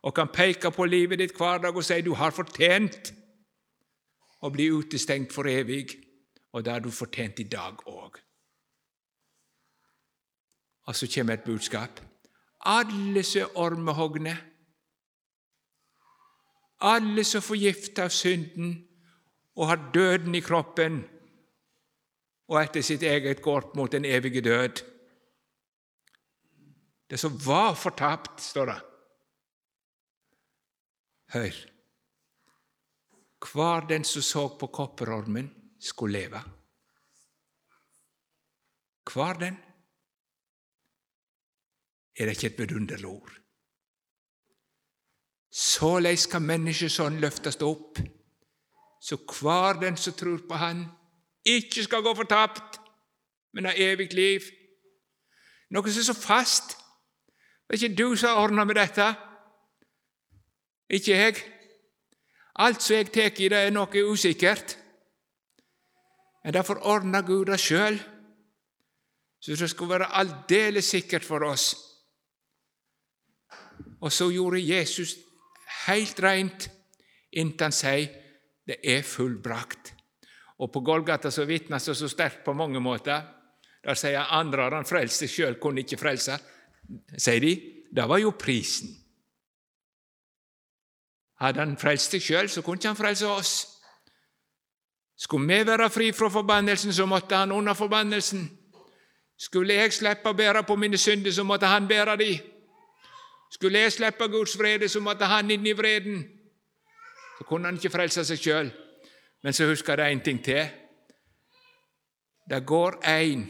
og 0.03 0.15
kan 0.15 0.32
peke 0.32 0.72
på 0.72 0.88
livet 0.88 1.20
ditt 1.20 1.36
hver 1.36 1.59
dag 1.63 1.76
og 1.76 1.84
si 1.84 1.99
du 2.03 2.13
har 2.15 2.32
fortjent 2.32 3.11
å 4.39 4.51
bli 4.51 4.70
utestengt 4.72 5.34
for 5.36 5.47
evig, 5.51 5.97
og 6.55 6.63
det 6.63 6.72
har 6.72 6.84
du 6.84 6.91
fortjent 6.91 7.41
i 7.43 7.47
dag 7.51 7.84
òg. 7.88 8.20
Og 10.88 10.95
så 10.95 11.07
kommer 11.11 11.36
et 11.36 11.43
budskap. 11.43 11.99
Alle 12.65 13.24
som 13.24 13.43
er 13.43 13.59
ormehogne, 13.59 14.36
alle 16.80 17.24
som 17.24 17.42
får 17.42 17.48
forgifta 17.48 18.06
av 18.08 18.14
synden 18.14 18.76
og 19.60 19.68
har 19.68 19.90
døden 19.94 20.36
i 20.36 20.42
kroppen, 20.44 21.02
og 22.50 22.62
etter 22.62 22.86
sitt 22.86 23.04
eget 23.04 23.42
går 23.44 23.72
mot 23.78 23.92
den 23.92 24.08
evige 24.08 24.42
død. 24.42 24.82
Det 27.10 27.20
som 27.20 27.36
var 27.46 27.76
fortapt, 27.76 28.40
står 28.42 28.72
det. 28.72 28.78
Hør. 31.34 31.60
Hver 33.50 33.88
den 33.90 34.04
som 34.04 34.22
så 34.26 34.48
på 34.60 34.68
kopperormen, 34.68 35.52
skulle 35.80 36.20
leve. 36.20 36.42
Hver 39.14 39.40
den. 39.40 39.58
Er 42.20 42.26
det 42.26 42.36
ikke 42.36 42.48
et 42.48 42.60
vidunderlig 42.60 43.08
ord? 43.08 43.40
Såleis 45.52 46.28
skal 46.28 46.41
menneskesånden 46.45 47.22
løftes 47.22 47.58
opp, 47.66 47.97
så 49.02 49.18
hver 49.18 49.80
den 49.82 49.97
som 49.97 50.14
tror 50.14 50.41
på 50.47 50.56
Han, 50.56 50.86
ikke 51.45 51.84
skal 51.84 52.04
gå 52.04 52.14
fortapt, 52.16 52.80
men 53.54 53.66
ha 53.66 53.74
evig 53.74 54.14
liv. 54.14 54.45
Noe 55.70 55.89
som 55.89 56.02
er 56.02 56.06
så 56.06 56.14
fast. 56.14 56.76
Det 57.66 57.78
er 57.78 57.84
ikke 57.84 57.97
du 57.97 58.16
som 58.16 58.30
har 58.30 58.43
ordna 58.43 58.64
med 58.66 58.78
dette, 58.78 59.08
ikke 60.89 61.12
jeg. 61.18 61.41
Alt 62.56 62.84
som 62.84 62.95
jeg 62.95 63.12
tar 63.14 63.38
i, 63.39 63.50
det 63.50 63.58
er 63.58 63.74
noe 63.74 64.06
usikkert. 64.10 64.76
Men 66.43 66.54
derfor 66.54 66.82
ordna 66.82 67.22
Gud 67.22 67.45
det 67.45 67.60
sjøl, 67.62 68.00
så 69.39 69.56
det 69.56 69.70
skal 69.70 69.89
være 69.89 70.12
aldeles 70.18 70.86
sikkert 70.86 71.24
for 71.24 71.45
oss. 71.45 71.76
Og 74.02 74.12
så 74.12 74.30
gjorde 74.32 74.62
Jesus 74.66 75.16
helt 75.88 76.20
rent 76.24 76.70
inntil 77.32 77.70
han 77.70 77.76
sier 77.76 78.10
det 78.70 78.78
er 78.86 79.02
fullbrakt. 79.06 79.94
Og 80.60 80.72
på 80.74 80.84
Golgata 80.86 81.32
så 81.32 81.46
vitnes 81.50 81.88
det 81.88 81.96
så 81.98 82.10
sterkt 82.12 82.44
på 82.46 82.54
mange 82.54 82.82
måter. 82.84 83.24
Der 83.84 83.98
sier 83.98 84.34
andre 84.36 84.68
at 84.68 84.76
han 84.76 84.88
frelste 84.88 85.26
seg 85.26 85.34
sjøl, 85.34 85.60
kunne 85.62 85.82
ikke 85.82 85.98
frelse. 85.98 86.36
Sier 87.16 87.42
de. 87.42 87.54
Det 87.90 88.06
var 88.06 88.20
jo 88.22 88.36
prisen. 88.38 88.92
Hadde 91.40 91.64
han 91.64 91.78
frelst 91.80 92.14
seg 92.14 92.22
sjøl, 92.22 92.50
så 92.52 92.62
kunne 92.62 92.82
ikke 92.82 92.92
han 92.92 93.00
frelse 93.00 93.28
oss. 93.32 93.54
Skulle 95.20 95.48
vi 95.48 95.68
være 95.68 95.90
fri 95.92 96.12
fra 96.16 96.30
forbannelsen, 96.32 96.94
så 96.94 97.08
måtte 97.10 97.36
han 97.36 97.52
under 97.52 97.74
forbannelsen. 97.74 98.46
Skulle 99.40 99.80
jeg 99.80 99.96
slippe 99.96 100.32
å 100.32 100.36
bære 100.36 100.66
på 100.68 100.76
mine 100.76 101.00
synder, 101.00 101.32
så 101.32 101.44
måtte 101.48 101.68
han 101.72 101.88
bære 101.88 102.18
de. 102.20 102.34
Skulle 103.50 103.80
jeg 103.80 103.91
slippe 103.91 104.28
Guds 104.30 104.58
vrede, 104.60 104.89
så 104.89 105.02
måtte 105.02 105.26
han 105.26 105.52
inn 105.52 105.66
i 105.68 105.74
vreden. 105.74 106.22
Så 107.38 107.47
kunne 107.50 107.70
han 107.70 107.80
ikke 107.80 107.93
frelse 107.93 108.26
seg 108.28 108.41
sjøl. 108.41 108.70
Men 109.43 109.56
så 109.56 109.70
husker 109.70 110.02
jeg 110.02 110.14
en 110.14 110.22
ting 110.22 110.43
til. 110.43 110.68
Det 112.50 112.66
går 112.66 113.00
en 113.08 113.47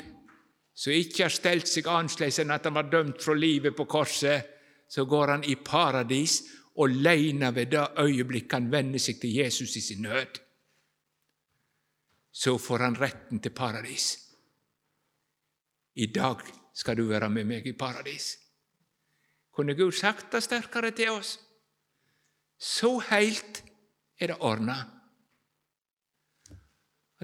som 0.79 0.95
ikke 0.95 1.25
har 1.25 1.33
stelt 1.33 1.67
seg 1.67 1.87
annerledes 1.91 2.39
enn 2.39 2.53
at 2.55 2.67
han 2.67 2.77
var 2.77 2.87
dømt 2.91 3.23
fra 3.23 3.35
livet 3.35 3.75
på 3.75 3.87
korset. 3.89 4.55
Så 4.89 5.05
går 5.05 5.35
han 5.35 5.43
i 5.43 5.55
paradis 5.55 6.39
og 6.79 6.95
leina 7.03 7.51
ved 7.51 7.73
det 7.73 7.87
øyeblikk 7.99 8.53
han 8.55 8.71
vender 8.71 9.01
seg 9.01 9.19
til 9.21 9.35
Jesus 9.41 9.75
i 9.75 9.83
sin 9.83 10.05
nød. 10.07 10.39
Så 12.31 12.57
får 12.57 12.85
han 12.85 12.97
retten 13.01 13.41
til 13.43 13.51
paradis. 13.51 14.13
I 15.95 16.07
dag 16.15 16.45
skal 16.73 16.97
du 16.97 17.09
være 17.09 17.29
med 17.29 17.49
meg 17.49 17.67
i 17.67 17.75
paradis. 17.75 18.37
Kunne 19.59 19.75
Gud 19.75 19.91
sagt 19.91 20.29
det 20.31 20.39
sterkere 20.45 20.93
til 20.95 21.09
oss? 21.11 21.33
Så 22.55 22.93
heilt 23.09 23.57
er 24.15 24.31
det 24.31 24.37
ordna. 24.39 24.77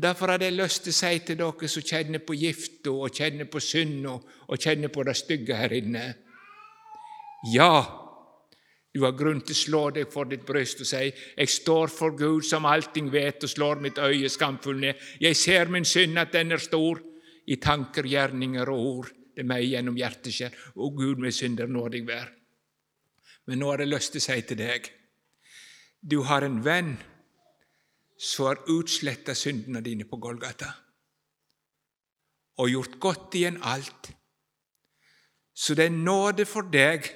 Derfor 0.04 0.34
hadde 0.34 0.50
jeg 0.50 0.58
lyst 0.58 0.84
til 0.84 0.92
å 0.92 0.98
si 0.98 1.22
til 1.24 1.40
dere 1.40 1.70
som 1.72 1.88
kjenner 1.88 2.26
på 2.28 2.36
gifta 2.36 2.92
og 2.92 3.16
kjenner 3.16 3.48
på 3.48 3.64
synda 3.64 4.18
og 4.20 4.60
kjenner 4.60 4.92
på 4.92 5.08
det 5.08 5.16
stygge 5.16 5.56
her 5.56 5.80
inne 5.80 6.04
Ja, 7.56 7.72
du 8.92 9.06
har 9.08 9.16
grunn 9.16 9.40
til 9.40 9.56
å 9.56 9.64
slå 9.64 9.88
deg 9.96 10.12
for 10.12 10.28
ditt 10.28 10.44
bryst 10.44 10.84
og 10.84 10.92
si 10.92 11.06
jeg 11.08 11.56
står 11.56 11.88
for 11.88 12.20
Gud 12.20 12.44
som 12.44 12.68
allting 12.68 13.14
vet, 13.16 13.48
og 13.48 13.54
slår 13.56 13.80
mitt 13.80 14.04
øye 14.04 14.28
skamfull 14.28 14.84
ned. 14.84 15.00
Jeg 15.24 15.40
ser 15.40 15.72
min 15.72 15.88
synd, 15.88 16.20
at 16.20 16.36
den 16.36 16.52
er 16.52 16.60
stor, 16.60 17.00
i 17.48 17.56
tanker, 17.56 18.04
gjerninger 18.04 18.68
og 18.76 18.90
ord. 18.98 19.20
Er 19.36 19.48
meg 19.48 19.66
gjennom 19.68 19.98
hjerteskjær. 20.00 20.54
Å 20.76 20.92
Gud, 20.96 21.20
med 21.20 21.36
synder 21.36 21.68
nådig 21.68 22.06
vær. 22.08 22.30
Men 23.46 23.60
nå 23.62 23.72
har 23.72 23.84
jeg 23.84 23.92
lyst 23.92 24.16
til 24.16 24.24
å 24.24 24.28
si 24.30 24.42
til 24.48 24.62
deg 24.62 24.94
du 26.06 26.22
har 26.22 26.46
en 26.46 26.60
venn 26.62 26.94
som 28.18 28.46
har 28.46 28.62
utsletta 28.70 29.34
syndene 29.36 29.82
dine 29.82 30.06
på 30.06 30.20
Golgata 30.22 30.70
og 32.62 32.70
gjort 32.72 33.00
godt 33.04 33.36
igjen 33.36 33.58
alt. 33.68 34.12
Så 35.52 35.76
det 35.76 35.90
er 35.90 35.96
nåde 35.96 36.46
for 36.48 36.70
deg, 36.72 37.10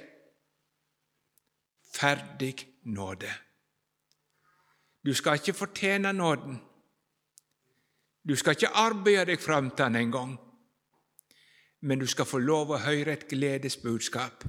ferdig 1.94 2.52
nåde. 2.92 3.30
Du 5.00 5.14
skal 5.16 5.38
ikke 5.38 5.56
fortjene 5.56 6.12
nåden. 6.12 6.58
Du 8.20 8.34
skal 8.36 8.58
ikke 8.58 8.74
arbeide 8.82 9.30
deg 9.32 9.40
fram 9.40 9.70
til 9.70 9.86
den 9.86 10.02
en 10.02 10.12
gang 10.12 10.34
men 11.80 11.98
du 11.98 12.06
skal 12.06 12.28
få 12.28 12.38
lov 12.38 12.72
å 12.72 12.80
høre 12.84 13.14
et 13.14 13.28
gledesbudskap. 13.28 14.44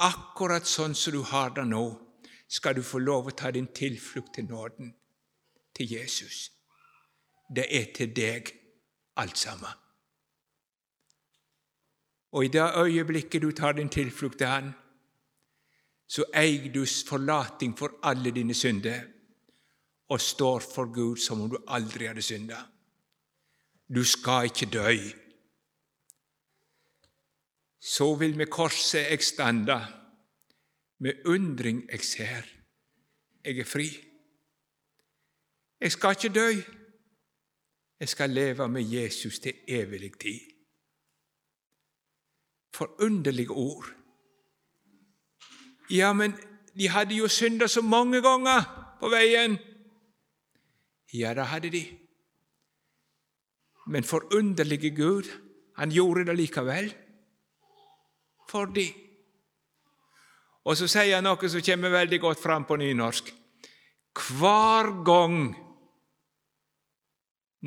Akkurat 0.00 0.66
sånn 0.66 0.94
som 0.94 1.14
du 1.14 1.22
har 1.30 1.52
det 1.54 1.66
nå, 1.68 1.84
skal 2.50 2.74
du 2.74 2.82
få 2.82 2.98
lov 2.98 3.28
å 3.30 3.36
ta 3.36 3.50
din 3.54 3.68
tilflukt 3.74 4.34
til 4.34 4.48
nåden, 4.50 4.90
til 5.76 5.92
Jesus. 5.92 6.50
Det 7.54 7.66
er 7.70 7.92
til 7.94 8.10
deg, 8.14 8.50
alt 9.16 9.38
sammen. 9.38 9.70
Og 12.32 12.44
i 12.44 12.50
det 12.54 12.66
øyeblikket 12.78 13.42
du 13.42 13.50
tar 13.52 13.72
din 13.78 13.88
tilflukt 13.88 14.38
til 14.38 14.46
Han, 14.46 14.72
så 16.10 16.24
eier 16.34 16.72
du 16.74 16.82
forlating 16.86 17.76
for 17.78 18.00
alle 18.02 18.30
dine 18.34 18.54
synder 18.54 19.06
og 20.10 20.20
står 20.20 20.60
for 20.60 20.90
Gud 20.90 21.16
som 21.22 21.40
om 21.40 21.50
du 21.50 21.58
aldri 21.68 22.06
hadde 22.06 22.22
synda. 22.22 22.64
Du 23.94 24.02
skal 24.04 24.50
ikke 24.50 24.66
dø 24.66 24.88
så 27.80 28.14
vil 28.14 28.36
med 28.36 28.50
korset 28.52 29.08
eg 29.08 29.22
standa, 29.24 29.80
med 31.00 31.24
undring 31.24 31.86
eg 31.88 32.04
ser. 32.04 32.44
Eg 33.40 33.62
er 33.62 33.68
fri. 33.68 33.88
Eg 35.80 35.92
skal 35.94 36.16
ikke 36.16 36.32
dø. 36.34 36.48
Eg 38.00 38.08
skal 38.08 38.36
leve 38.36 38.68
med 38.68 38.84
Jesus 38.84 39.40
til 39.40 39.64
evig 39.68 40.12
tid. 40.20 40.44
Forunderlige 42.76 43.50
ord. 43.50 43.88
Ja, 45.90 46.12
men 46.12 46.36
de 46.76 46.88
hadde 46.88 47.16
jo 47.16 47.28
synda 47.28 47.66
så 47.66 47.82
mange 47.82 48.20
ganger. 48.22 48.76
på 49.00 49.08
veien? 49.08 49.56
Ja, 51.12 51.34
det 51.34 51.46
hadde 51.46 51.70
de. 51.70 51.98
Men 53.86 54.04
forunderlige 54.04 54.90
Gud, 54.96 55.24
han 55.76 55.90
gjorde 55.90 56.26
det 56.26 56.36
likevel 56.36 56.92
for 58.50 58.70
de. 58.74 58.88
Og 60.66 60.76
så 60.76 60.88
sier 60.90 61.16
han 61.16 61.26
noe 61.26 61.50
som 61.50 61.64
kommer 61.64 61.94
veldig 61.94 62.20
godt 62.20 62.42
fram 62.42 62.66
på 62.68 62.76
nynorsk. 62.80 63.30
Hver 64.20 64.90
gang 65.06 65.36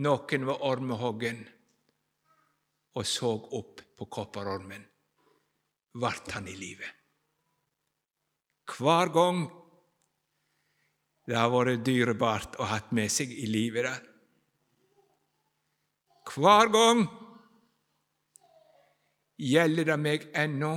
noen 0.04 0.48
var 0.50 0.66
ormehoggen 0.70 1.42
og 2.94 3.08
så 3.10 3.32
opp 3.58 3.82
på 3.98 4.06
kopperormen, 4.12 4.84
vart 5.98 6.32
han 6.36 6.48
i 6.50 6.56
live. 6.58 6.90
Hver 8.70 9.12
gang 9.14 9.44
det 11.28 11.38
har 11.40 11.52
vært 11.52 11.86
dyrebart 11.88 12.58
å 12.60 12.68
hatt 12.68 12.92
med 12.96 13.12
seg 13.12 13.32
i 13.32 13.48
livet. 13.48 13.88
Hver 16.34 16.72
gang 16.74 17.06
gjelder 19.38 19.92
det 19.92 19.98
meg 20.00 20.28
ennå, 20.38 20.74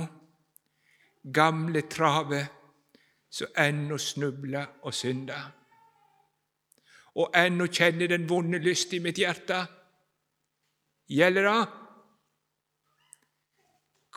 gamle 1.33 1.83
travet 1.91 2.53
som 3.29 3.51
ennå 3.59 3.97
snubler 3.99 4.79
og 4.87 4.95
synder, 4.95 5.49
og 7.17 7.33
ennå 7.35 7.67
kjenner 7.73 8.13
den 8.13 8.27
vonde 8.29 8.59
lyst 8.61 8.93
i 8.93 9.01
mitt 9.01 9.17
hjerte. 9.17 9.63
Gjelder 11.09 11.47
det? 11.47 11.59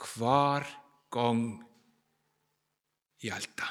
Hver 0.00 0.66
gang 1.12 1.44
gjaldt 3.24 3.54
det. 3.56 3.70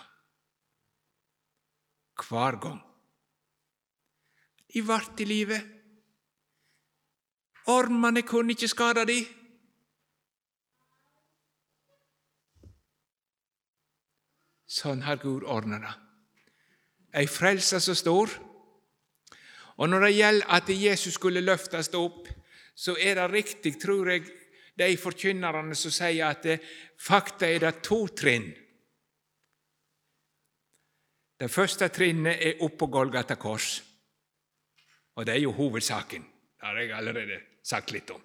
Hver 2.30 2.58
gang. 2.62 2.80
De 4.74 4.82
vart 4.86 5.22
i 5.22 5.26
livet. 5.26 5.62
Ormene 7.70 8.22
kunne 8.26 8.54
ikke 8.54 8.70
skade 8.70 9.06
de. 9.10 9.20
Sånn 14.70 15.02
har 15.02 15.18
Gud 15.22 15.48
ordna 15.50 15.80
det. 15.82 15.96
Ei 17.18 17.26
frelse 17.26 17.80
så 17.82 17.96
stor. 17.98 18.30
Og 19.80 19.90
når 19.90 20.06
det 20.06 20.16
gjelder 20.18 20.54
at 20.60 20.70
Jesus 20.70 21.18
skulle 21.18 21.42
løftes 21.42 21.90
opp, 21.98 22.28
så 22.76 22.94
er 23.00 23.18
det 23.18 23.32
riktig, 23.32 23.74
tror 23.82 24.12
jeg, 24.12 24.28
de 24.80 24.96
forkynnerne 25.00 25.76
som 25.76 25.92
sier 25.92 26.30
at 26.30 26.46
det, 26.46 26.60
fakta 27.00 27.48
er 27.50 27.66
det 27.66 27.74
to 27.84 28.06
trinn. 28.16 28.48
Det 31.40 31.48
første 31.52 31.88
trinnet 31.96 32.40
er 32.44 32.64
oppå 32.64 32.88
Golgata 32.92 33.36
kors, 33.40 33.80
og 35.16 35.26
det 35.26 35.36
er 35.36 35.44
jo 35.44 35.56
hovedsaken. 35.56 36.24
Det 36.60 36.68
har 36.68 36.80
jeg 36.80 36.92
allerede 36.96 37.40
sagt 37.64 37.94
litt 37.96 38.12
om. 38.12 38.22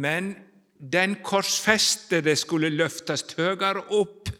Men 0.00 0.32
den 0.80 1.18
korsfestede 1.24 2.36
skulle 2.40 2.70
løftes 2.72 3.26
høyere 3.36 3.84
opp. 3.96 4.30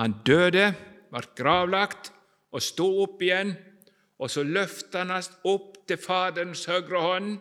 Han 0.00 0.20
døde, 0.24 0.72
ble 1.12 1.22
gravlagt 1.36 2.12
og 2.52 2.64
sto 2.64 2.88
opp 3.04 3.22
igjen, 3.24 3.52
og 4.22 4.30
så 4.30 4.44
løfta 4.46 5.02
han 5.02 5.16
oss 5.16 5.30
opp 5.48 5.82
til 5.88 6.00
Faderens 6.00 6.64
høyre 6.70 7.00
hånd, 7.02 7.32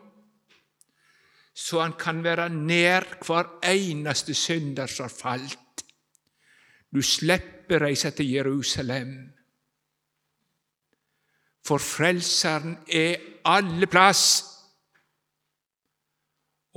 så 1.54 1.82
han 1.84 1.94
kan 2.00 2.24
være 2.24 2.50
nær 2.54 3.06
hver 3.26 3.58
eneste 3.68 4.34
synder 4.36 4.90
som 4.90 5.08
har 5.08 5.16
falt. 5.16 5.84
Du 6.92 7.02
slipper 7.04 7.86
reise 7.86 8.12
til 8.16 8.32
Jerusalem. 8.32 9.14
For 11.62 11.80
Frelseren 11.80 12.80
er 12.88 13.44
alle 13.48 13.88
plass, 13.88 14.24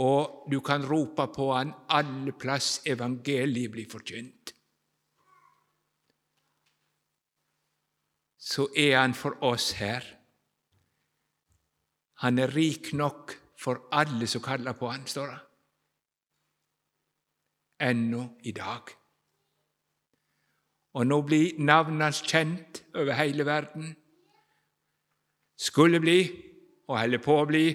og 0.05 0.51
du 0.51 0.59
kan 0.61 0.85
rope 0.87 1.27
på 1.35 1.49
han 1.55 1.70
alle 1.95 2.35
plass 2.35 2.81
evangeliet 2.87 3.72
blir 3.72 3.91
forkynt. 3.91 4.54
Så 8.45 8.68
er 8.76 8.99
han 8.99 9.14
for 9.16 9.38
oss 9.45 9.70
her. 9.78 10.05
Han 12.20 12.38
er 12.38 12.53
rik 12.57 12.92
nok 12.92 13.32
for 13.61 13.88
alle 13.92 14.28
som 14.28 14.42
kaller 14.45 14.76
på 14.76 14.90
han, 14.92 15.07
står 15.07 15.32
det. 15.32 15.40
Ennå 17.88 18.26
i 18.45 18.53
dag. 18.53 18.92
Og 20.95 21.07
nå 21.07 21.20
blir 21.26 21.59
navnet 21.59 22.05
hans 22.05 22.22
kjent 22.22 22.84
over 22.95 23.16
hele 23.18 23.47
verden. 23.47 23.97
Skulle 25.57 26.01
bli, 26.01 26.20
og 26.88 26.99
holder 27.01 27.24
på 27.24 27.40
å 27.40 27.49
bli. 27.49 27.66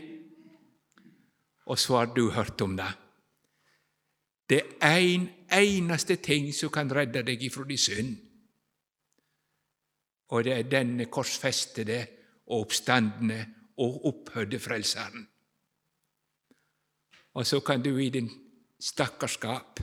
Og 1.66 1.80
så 1.80 1.98
har 1.98 2.14
du 2.14 2.30
hørt 2.32 2.62
om 2.62 2.78
det. 2.78 2.92
Det 4.50 4.62
er 4.82 5.02
en 5.02 5.30
eneste 5.54 6.16
ting 6.16 6.54
som 6.54 6.72
kan 6.74 6.90
redde 6.94 7.26
deg 7.26 7.44
ifra 7.44 7.66
din 7.68 7.78
synd. 7.78 8.16
Og 10.30 10.44
det 10.44 10.54
er 10.54 10.70
denne 10.70 11.06
korsfestede 11.10 12.00
og 12.50 12.66
oppstandende 12.66 13.40
og 13.78 14.06
opphødde 14.06 14.60
Frelseren. 14.60 15.28
Og 17.34 17.46
så 17.46 17.60
kan 17.60 17.82
du 17.82 17.98
i 17.98 18.10
din 18.10 18.30
stakkarskap 18.80 19.80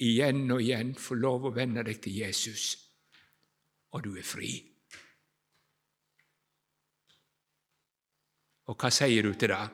igjen 0.00 0.50
og 0.50 0.62
igjen 0.62 0.94
få 0.96 1.14
lov 1.14 1.48
å 1.48 1.54
vende 1.54 1.84
deg 1.84 2.00
til 2.02 2.16
Jesus, 2.22 2.72
og 3.92 4.04
du 4.04 4.14
er 4.16 4.26
fri. 4.26 4.52
Og 8.70 8.78
hva 8.78 8.90
sier 8.94 9.26
du 9.26 9.34
til 9.34 9.50
det? 9.50 9.66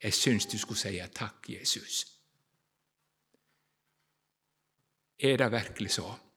Jeg 0.00 0.16
syns 0.16 0.46
du 0.46 0.56
skulle 0.58 0.80
si 0.80 0.94
takk, 1.12 1.48
Jesus. 1.50 2.04
Er 5.18 5.36
det 5.36 5.50
virkelig 5.52 5.90
så? 5.98 6.29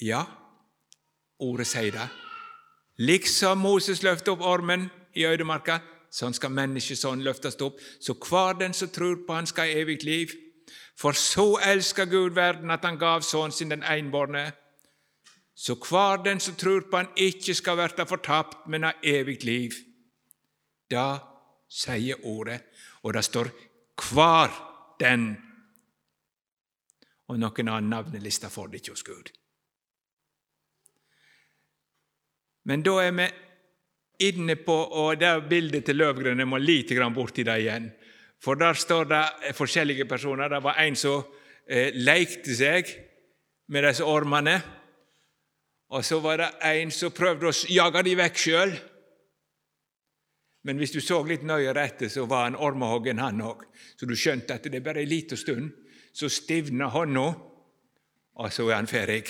Ja, 0.00 0.24
ordet 1.38 1.66
sier 1.66 1.92
det. 1.92 2.08
Liksom 3.00 3.58
Moses 3.58 4.02
løftet 4.02 4.28
opp 4.32 4.44
ormen 4.44 4.88
i 5.16 5.24
øydemarka, 5.24 5.80
sånn 6.12 6.34
skal 6.36 6.52
menneskesønnen 6.52 7.24
løftes 7.24 7.56
opp, 7.64 7.80
så 8.00 8.14
hver 8.14 8.58
den 8.60 8.74
som 8.76 8.90
tror 8.92 9.22
på 9.26 9.36
Han, 9.36 9.46
skal 9.46 9.68
ha 9.68 9.80
evig 9.82 10.02
liv. 10.04 10.34
For 10.96 11.16
så 11.16 11.58
elsker 11.64 12.04
Gud 12.10 12.34
verden 12.36 12.70
at 12.70 12.84
Han 12.84 12.98
gav 12.98 13.22
Sønnen 13.22 13.52
sin 13.52 13.70
den 13.70 13.82
enbårne, 13.82 14.52
så 15.54 15.76
hver 15.76 16.22
den 16.24 16.40
som 16.40 16.56
tror 16.56 16.84
på 16.90 16.96
Han, 16.96 17.12
ikke 17.16 17.54
skal 17.54 17.76
verta 17.76 18.04
fortapt, 18.04 18.66
men 18.68 18.84
ha 18.84 18.92
evig 19.02 19.44
liv. 19.44 19.76
Da 20.90 21.20
sier 21.70 22.20
ordet, 22.24 22.60
og 23.02 23.14
det 23.14 23.24
står 23.24 23.48
'hver 24.00 24.50
den', 25.00 25.36
og 27.28 27.38
noen 27.38 27.68
annen 27.68 27.90
navneliste 27.90 28.50
får 28.50 28.66
det 28.66 28.80
ikke 28.80 28.92
hos 28.92 29.02
Gud. 29.02 29.39
Men 32.70 32.84
da 32.86 33.00
er 33.02 33.14
vi 33.16 33.26
inne 34.30 34.54
på 34.62 34.76
og 35.02 35.16
det 35.18 35.32
bildet 35.50 35.88
til 35.88 35.98
Løvgren 35.98 36.38
Jeg 36.38 36.46
må 36.48 36.60
lite 36.62 36.94
grann 36.94 37.14
borti 37.16 37.42
det 37.42 37.56
igjen. 37.64 37.88
For 38.40 38.54
der 38.54 38.78
står 38.78 39.08
det 39.10 39.54
forskjellige 39.58 40.06
personer. 40.08 40.48
Det 40.48 40.62
var 40.62 40.78
en 40.78 40.96
som 40.96 41.24
eh, 41.66 41.90
lekte 41.98 42.54
seg 42.54 42.92
med 43.74 43.84
disse 43.88 44.06
ormene. 44.06 44.54
Og 45.90 46.04
så 46.06 46.20
var 46.22 46.38
det 46.38 46.48
en 46.70 46.94
som 46.94 47.12
prøvde 47.12 47.50
å 47.50 47.58
jage 47.74 48.04
dem 48.06 48.22
vekk 48.22 48.38
sjøl. 48.38 48.72
Men 50.62 50.78
hvis 50.78 50.94
du 50.94 51.00
så 51.02 51.18
litt 51.26 51.42
nøyere 51.42 51.82
etter, 51.88 52.08
så 52.12 52.26
var 52.30 52.46
han 52.46 52.58
ormehoggen, 52.60 53.18
han 53.18 53.42
òg. 53.42 53.64
Så 53.96 54.06
du 54.06 54.14
skjønte 54.14 54.54
at 54.54 54.68
det 54.68 54.78
er 54.78 54.84
bare 54.84 55.02
ei 55.02 55.08
lita 55.08 55.36
stund, 55.36 55.72
så 56.12 56.28
stivner 56.30 56.92
hånda, 56.92 57.30
og 58.40 58.52
så 58.52 58.68
er 58.68 58.76
han 58.78 58.90
ferdig. 58.90 59.24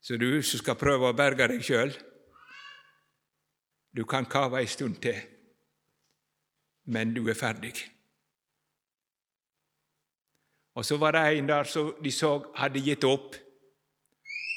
Så 0.00 0.16
du 0.16 0.42
som 0.42 0.62
skal 0.62 0.78
prøve 0.78 1.10
å 1.10 1.16
berge 1.16 1.48
deg 1.50 1.64
sjøl, 1.64 1.92
du 3.92 4.04
kan 4.06 4.28
kave 4.30 4.60
ei 4.60 4.68
stund 4.70 5.00
til, 5.02 5.18
men 6.92 7.14
du 7.16 7.24
er 7.28 7.38
ferdig. 7.38 7.74
Og 10.78 10.84
så 10.86 10.96
var 10.96 11.16
det 11.16 11.38
en 11.38 11.48
der 11.48 11.66
som 11.66 11.90
de 12.04 12.10
så 12.14 12.36
hadde 12.54 12.84
gitt 12.84 13.04
opp. 13.04 13.34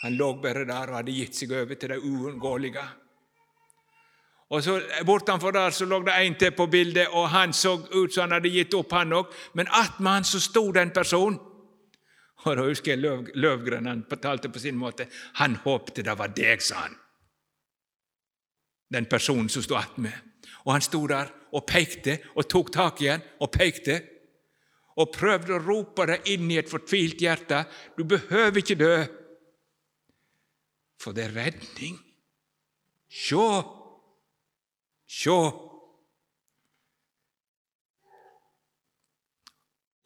Han 0.03 0.17
lå 0.17 0.33
bare 0.41 0.67
der 0.69 0.91
og 0.91 0.99
hadde 0.99 1.15
gitt 1.15 1.37
seg 1.37 1.53
over 1.57 1.79
til 1.79 1.89
det 1.89 1.97
uunngåelige. 1.97 2.83
Og 4.51 4.63
så 4.63 4.81
Bortenfor 5.05 5.51
der 5.55 5.73
så 5.73 5.85
lå 5.85 6.01
det 6.05 6.13
en 6.13 6.35
til 6.35 6.51
på 6.51 6.67
bildet, 6.67 7.07
og 7.07 7.29
han 7.29 7.53
så 7.53 7.77
ut 7.93 8.13
som 8.13 8.27
han 8.27 8.37
hadde 8.37 8.51
gitt 8.53 8.73
opp, 8.77 8.91
han 8.91 9.13
òg. 9.17 9.31
Men 9.53 9.71
attmed 9.71 10.11
han 10.11 10.27
så 10.27 10.39
sto 10.43 10.71
det 10.71 10.81
en 10.81 10.93
person. 10.93 11.39
Og 12.45 12.57
Da 12.57 12.65
husker 12.65 12.95
jeg 12.95 13.03
Løv, 13.03 13.27
Løvgren 13.35 13.85
han 13.85 14.05
fortalte 14.09 14.49
på 14.49 14.59
sin 14.59 14.75
måte. 14.75 15.07
Han 15.37 15.59
håpte 15.61 16.03
det 16.03 16.17
var 16.17 16.33
deg, 16.33 16.61
sa 16.61 16.87
han 16.87 16.97
den 18.91 19.07
personen 19.07 19.49
som 19.49 19.63
sto 19.63 19.77
attmed. 19.79 20.13
Og 20.65 20.73
han 20.75 20.83
sto 20.83 21.05
der 21.09 21.31
og 21.55 21.65
pekte 21.67 22.17
og 22.35 22.47
tok 22.51 22.71
tak 22.75 23.01
i 23.03 23.11
han 23.13 23.23
og 23.39 23.51
pekte. 23.51 24.01
og 24.99 25.07
prøvde 25.15 25.53
å 25.55 25.61
rope 25.63 26.03
det 26.05 26.17
inn 26.33 26.49
i 26.51 26.57
et 26.59 26.69
fortvilt 26.69 27.21
hjerte 27.23 27.61
du 27.95 28.03
behøver 28.03 28.59
ikke 28.59 28.75
dø, 28.75 28.97
for 30.99 31.15
det 31.15 31.23
er 31.23 31.31
redning. 31.31 31.95
Sjå, 33.07 33.45
sjå. 35.07 35.37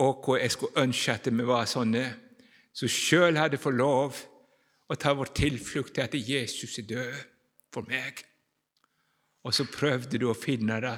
Og 0.05 0.21
hva 0.21 0.38
jeg 0.38 0.53
skulle 0.53 0.86
ønske 0.86 1.17
at 1.17 1.31
vi 1.33 1.49
var 1.49 1.65
sånne 1.65 2.05
som 2.76 2.91
sjøl 2.91 3.39
hadde 3.39 3.59
fått 3.61 3.78
lov 3.80 4.19
å 4.91 4.97
ta 4.99 5.13
vår 5.15 5.32
tilflukt 5.38 5.95
til 5.95 6.05
at 6.05 6.15
Jesus 6.19 6.78
er 6.82 6.89
død 6.89 7.19
for 7.73 7.88
meg. 7.88 8.19
Og 9.45 9.53
så 9.55 9.65
prøvde 9.69 10.19
du 10.19 10.28
å 10.30 10.38
finne 10.38 10.80
det, 10.84 10.95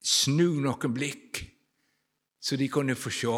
snu 0.00 0.60
noen 0.64 0.94
blikk, 0.94 1.42
så 2.40 2.56
de 2.56 2.70
kunne 2.72 2.96
få 2.96 3.12
se. 3.12 3.34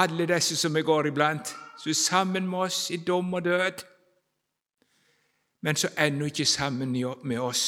Alle 0.00 0.26
disse 0.30 0.56
som 0.56 0.74
vi 0.74 0.84
går 0.86 1.10
iblant, 1.10 1.52
som 1.76 1.90
er 1.90 1.98
sammen 1.98 2.46
med 2.48 2.70
oss 2.70 2.84
i 2.94 3.00
dom 3.04 3.34
og 3.34 3.44
død, 3.44 3.84
men 5.66 5.76
som 5.76 5.98
ennå 5.98 6.30
ikke 6.30 6.46
er 6.46 6.54
sammen 6.54 6.94
med 6.94 7.40
oss 7.42 7.66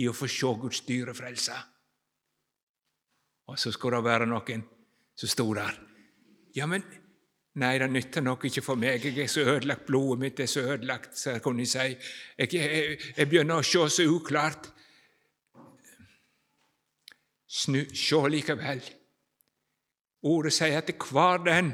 i 0.00 0.08
å 0.08 0.16
få 0.16 0.30
se 0.30 0.54
Guds 0.62 0.80
dyre 0.86 1.12
frelse. 1.14 1.58
Og 3.50 3.58
så 3.58 3.74
skulle 3.74 3.98
det 3.98 4.08
være 4.08 4.30
noen 4.30 4.64
som 5.18 5.28
sto 5.28 5.50
der. 5.58 5.89
Ja, 6.54 6.66
men 6.66 6.82
Nei, 7.58 7.78
det 7.82 7.88
nytter 7.90 8.22
nok 8.22 8.44
ikke 8.46 8.62
for 8.62 8.78
meg, 8.78 9.02
jeg 9.02 9.24
er 9.24 9.30
så 9.30 9.42
ødelagt, 9.42 9.88
blodet 9.88 10.20
mitt 10.22 10.40
er 10.40 10.46
så 10.46 10.62
ødelagt, 10.70 11.16
så 11.18 11.32
jeg 11.34 11.42
kunne 11.42 11.64
si. 11.66 11.96
Jeg, 12.38 12.52
jeg, 12.54 12.98
jeg 13.16 13.28
begynner 13.28 13.58
å 13.58 13.66
se 13.66 13.82
så 13.90 14.06
uklart. 14.06 14.68
Snu, 17.50 17.80
se 17.90 18.20
likevel. 18.30 18.84
Ordet 20.30 20.52
sier 20.54 20.78
at 20.78 20.86
det 20.86 20.98
hver 21.00 21.42
den 21.46 21.72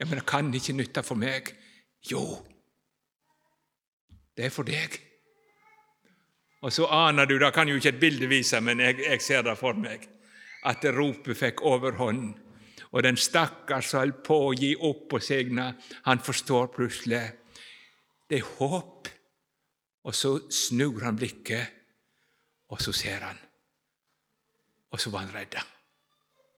Ja, 0.00 0.06
men 0.06 0.18
det 0.18 0.26
kan 0.28 0.48
ikke 0.54 0.76
nytte 0.76 1.02
for 1.04 1.16
meg. 1.20 1.52
Jo, 2.10 2.22
det 4.36 4.48
er 4.48 4.52
for 4.52 4.68
deg. 4.68 4.98
Og 6.64 6.72
så 6.72 6.88
aner 6.92 7.28
du, 7.28 7.36
det 7.40 7.52
kan 7.56 7.68
jo 7.68 7.76
ikke 7.76 7.94
et 7.94 8.00
bilde 8.00 8.28
vise, 8.28 8.60
men 8.60 8.80
jeg, 8.80 8.98
jeg 9.04 9.22
ser 9.24 9.44
det 9.44 9.56
for 9.60 9.76
meg, 9.76 10.04
at 10.68 10.84
ropet 10.96 11.36
fikk 11.36 11.64
overhånd 11.64 12.34
og 12.92 13.02
den 13.02 13.18
stakkars 13.18 13.92
holdt 13.96 14.22
på 14.26 14.36
å 14.48 14.54
gi 14.56 14.72
opp 14.76 15.06
på 15.10 15.20
segna, 15.22 15.70
han 16.06 16.22
forstår 16.22 16.70
plutselig 16.74 17.24
det 18.28 18.40
er 18.40 18.52
håp. 18.58 19.08
Og 20.06 20.14
så 20.14 20.36
snur 20.54 21.02
han 21.02 21.16
blikket, 21.18 21.72
og 22.70 22.82
så 22.82 22.92
ser 22.94 23.24
han. 23.26 23.38
Og 24.94 25.00
så 25.02 25.10
var 25.10 25.26
han 25.26 25.34
redda. 25.34 25.62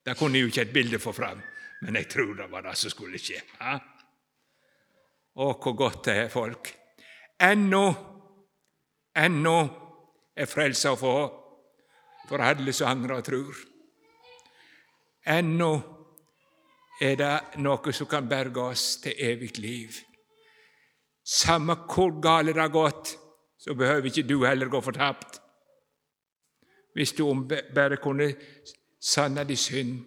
Det 0.05 0.16
kunne 0.16 0.41
jo 0.41 0.51
ikke 0.51 0.66
et 0.66 0.72
bilde 0.72 1.01
få 1.01 1.14
fram, 1.16 1.41
men 1.85 1.97
jeg 2.01 2.11
tror 2.12 2.35
det 2.37 2.51
var 2.53 2.64
det 2.64 2.76
som 2.81 2.93
skulle 2.93 3.20
skje. 3.20 3.41
Ha? 3.61 3.74
Å, 5.39 5.49
hvor 5.57 5.76
godt 5.76 6.05
det 6.09 6.16
er, 6.24 6.31
folk. 6.33 6.72
Ennå, 7.41 7.85
ennå 9.16 9.59
er 10.37 10.49
frelsa 10.51 10.93
å 10.93 11.01
få 11.01 11.16
for 12.29 12.45
alle 12.45 12.74
som 12.76 12.91
angrer 12.91 13.20
og 13.20 13.26
tror. 13.29 13.61
Ennå 15.29 15.70
er 17.01 17.16
det 17.18 17.59
noe 17.62 17.92
som 17.94 18.09
kan 18.11 18.28
berge 18.28 18.62
oss 18.72 18.84
til 19.03 19.14
evig 19.18 19.59
liv. 19.59 19.99
Samme 21.22 21.76
hvor 21.86 22.16
galt 22.22 22.55
det 22.55 22.62
har 22.62 22.72
gått, 22.72 23.14
så 23.59 23.74
behøver 23.74 24.11
ikke 24.11 24.26
du 24.26 24.44
heller 24.46 24.70
gå 24.72 24.80
fortapt. 24.80 25.40
Hvis 26.94 27.12
du 27.12 27.26
bare 27.74 27.99
kunne 28.03 28.32
sanne 29.01 29.44
din 29.46 29.57
synd 29.57 29.99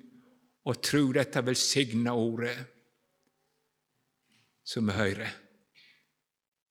og 0.66 0.82
tro 0.84 1.12
dette 1.16 1.44
velsigna 1.46 2.14
ordet 2.14 2.56
som 4.64 4.88
vi 4.88 4.94
hører. 4.94 5.32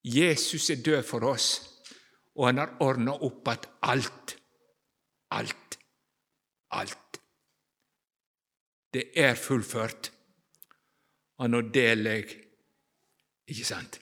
Jesus 0.04 0.70
er 0.70 0.82
død 0.84 1.02
for 1.04 1.24
oss, 1.28 1.48
og 2.36 2.46
han 2.46 2.60
har 2.62 2.76
ordna 2.80 3.12
opp 3.12 3.48
at 3.52 3.66
alt, 3.82 4.36
alt, 5.30 5.78
alt 6.70 6.99
det 8.94 9.10
er 9.16 9.34
fullført. 9.34 10.12
Og 11.40 11.50
nå 11.50 11.60
deler 11.74 12.20
jeg 12.20 12.38
Ikke 13.50 13.64
sant? 13.66 14.00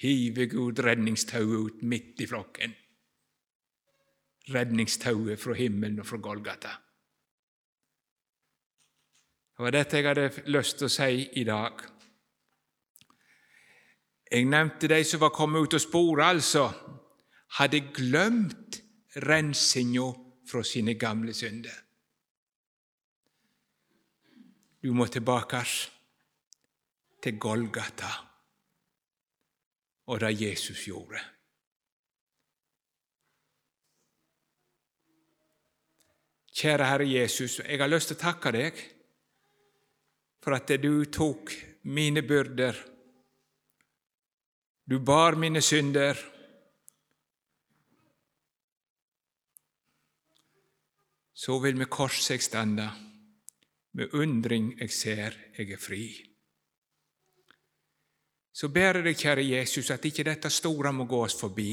Hiver 0.00 0.46
Gud 0.50 0.80
redningstauet 0.82 1.58
ut 1.58 1.82
midt 1.82 2.20
i 2.20 2.26
flokken. 2.26 2.72
Redningstauet 4.50 5.38
fra 5.38 5.54
himmelen 5.54 6.00
og 6.00 6.06
fra 6.06 6.16
Golgata. 6.16 6.72
Det 9.54 9.64
var 9.64 9.70
dette 9.76 9.96
jeg 9.96 10.08
hadde 10.08 10.50
lyst 10.50 10.80
til 10.80 10.88
å 10.88 10.94
si 10.94 11.28
i 11.36 11.44
dag. 11.44 11.84
Jeg 14.32 14.48
nevnte 14.48 14.88
de 14.88 14.98
som 15.04 15.20
var 15.20 15.34
kommet 15.36 15.68
ut 15.68 15.76
og 15.76 15.84
spore, 15.84 16.24
altså, 16.24 16.70
hadde 17.60 17.82
glemt 17.94 18.80
rensinga 19.26 20.10
fra 20.50 20.62
sine 20.64 20.94
gamle 20.94 21.34
synder. 21.36 21.76
Du 24.82 24.92
må 24.96 25.06
tilbake 25.12 25.60
til 27.20 27.38
Golgata 27.38 28.10
og 30.08 30.20
det 30.20 30.30
Jesus 30.40 30.86
gjorde. 30.88 31.20
Kjære 36.60 36.86
Herre 36.88 37.08
Jesus, 37.08 37.60
jeg 37.60 37.78
har 37.80 37.88
lyst 37.88 38.10
til 38.10 38.18
å 38.18 38.22
takke 38.24 38.52
deg 38.56 38.80
for 40.40 40.56
at 40.56 40.72
du 40.82 41.04
tok 41.12 41.52
mine 41.88 42.24
byrder. 42.26 42.80
Du 44.84 44.98
bar 44.98 45.36
mine 45.40 45.62
synder. 45.62 46.18
Så 51.32 51.56
vil 51.62 51.78
vi 51.80 51.88
korseg 51.88 52.42
standa. 52.44 52.90
Med 53.92 54.14
undring 54.14 54.72
jeg 54.78 54.92
ser 54.94 55.38
jeg 55.56 55.72
er 55.74 55.80
fri. 55.80 56.04
Så 58.52 58.68
ber 58.68 59.00
jeg 59.00 59.06
deg, 59.06 59.18
kjære 59.18 59.46
Jesus, 59.46 59.90
at 59.90 60.04
ikke 60.04 60.26
dette 60.26 60.50
store 60.50 60.92
må 60.92 61.06
gå 61.10 61.22
oss 61.24 61.38
forbi, 61.38 61.72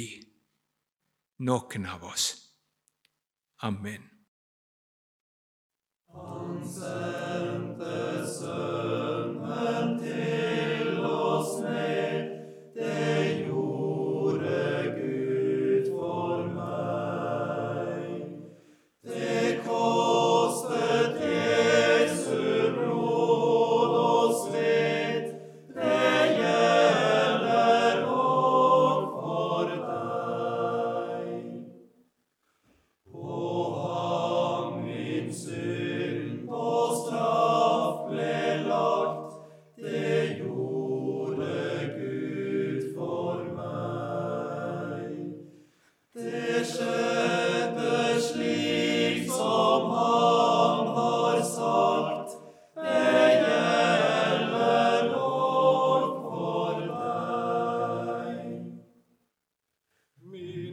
noen 1.44 1.88
av 1.90 2.06
oss. 2.08 2.30
Amen. 3.68 4.06
Han 6.14 7.27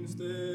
min 0.07 0.54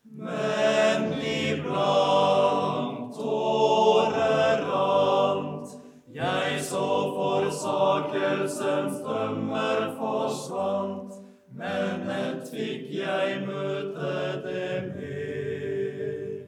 Men 0.04 1.12
iblant 1.20 3.14
tårer 3.16 4.64
rant, 4.70 5.68
jeg 6.14 6.60
så 6.70 6.88
forsakelsens 7.18 9.02
drømmer 9.04 9.80
forsvant, 10.00 11.12
men 11.52 12.08
et 12.16 12.48
fikk 12.52 12.88
jeg 13.02 13.40
møte 13.44 14.16
det 14.48 14.82
med. 14.96 16.40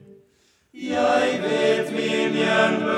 Jeg 0.73 1.41
vet 1.45 1.93
min 1.93 2.41
hjemme. 2.41 2.88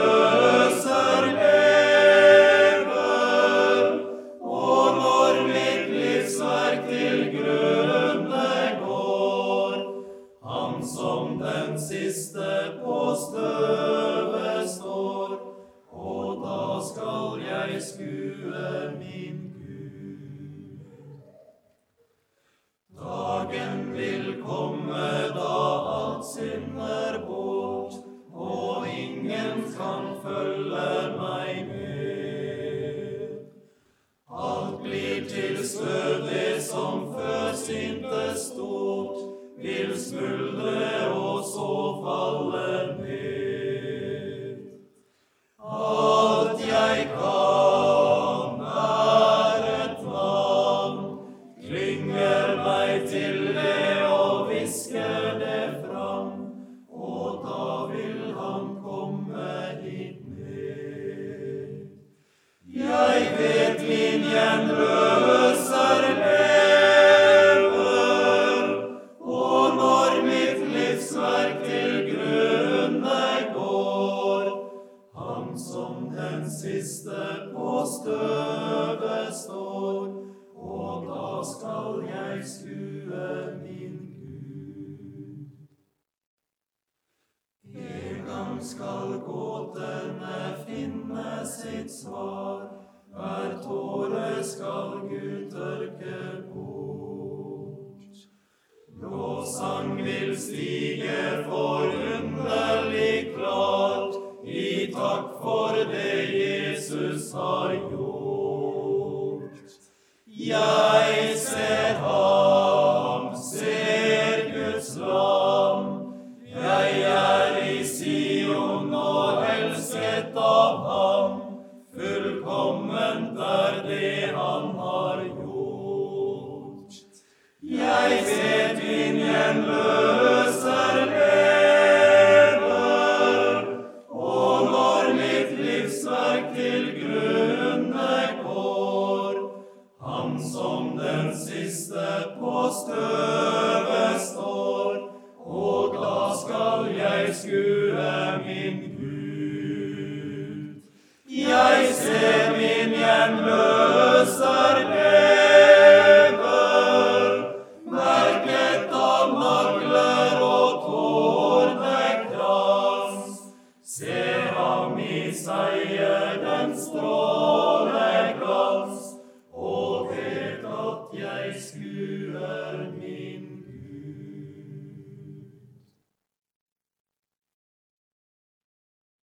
siste 76.91 77.51
på 77.53 77.83
støvet 77.85 79.35
står, 79.35 80.07
og 80.55 81.05
da 81.07 81.29
skal 81.51 82.01
jeg 82.07 82.43
skue 82.47 83.27
min 83.63 83.97
Gud. 87.63 87.75
En 87.75 88.25
gang 88.25 88.63
skal 88.63 89.19
gåtene 89.27 90.39
finne 90.67 91.29
sitt 91.47 91.91
svar, 92.01 92.67
hver 93.15 93.55
tåre 93.63 94.43
skal 94.43 94.99
Gud 95.07 95.51
tørke 95.51 96.19
bort. 96.51 98.19
Lovsang 99.01 99.95
vil 99.97 100.35
stige 100.37 101.45
for 101.47 101.87
unna 101.87 102.20
să 107.31 107.71
iubi. 107.91 109.45
Ea 110.25 110.59
este. 111.31 111.69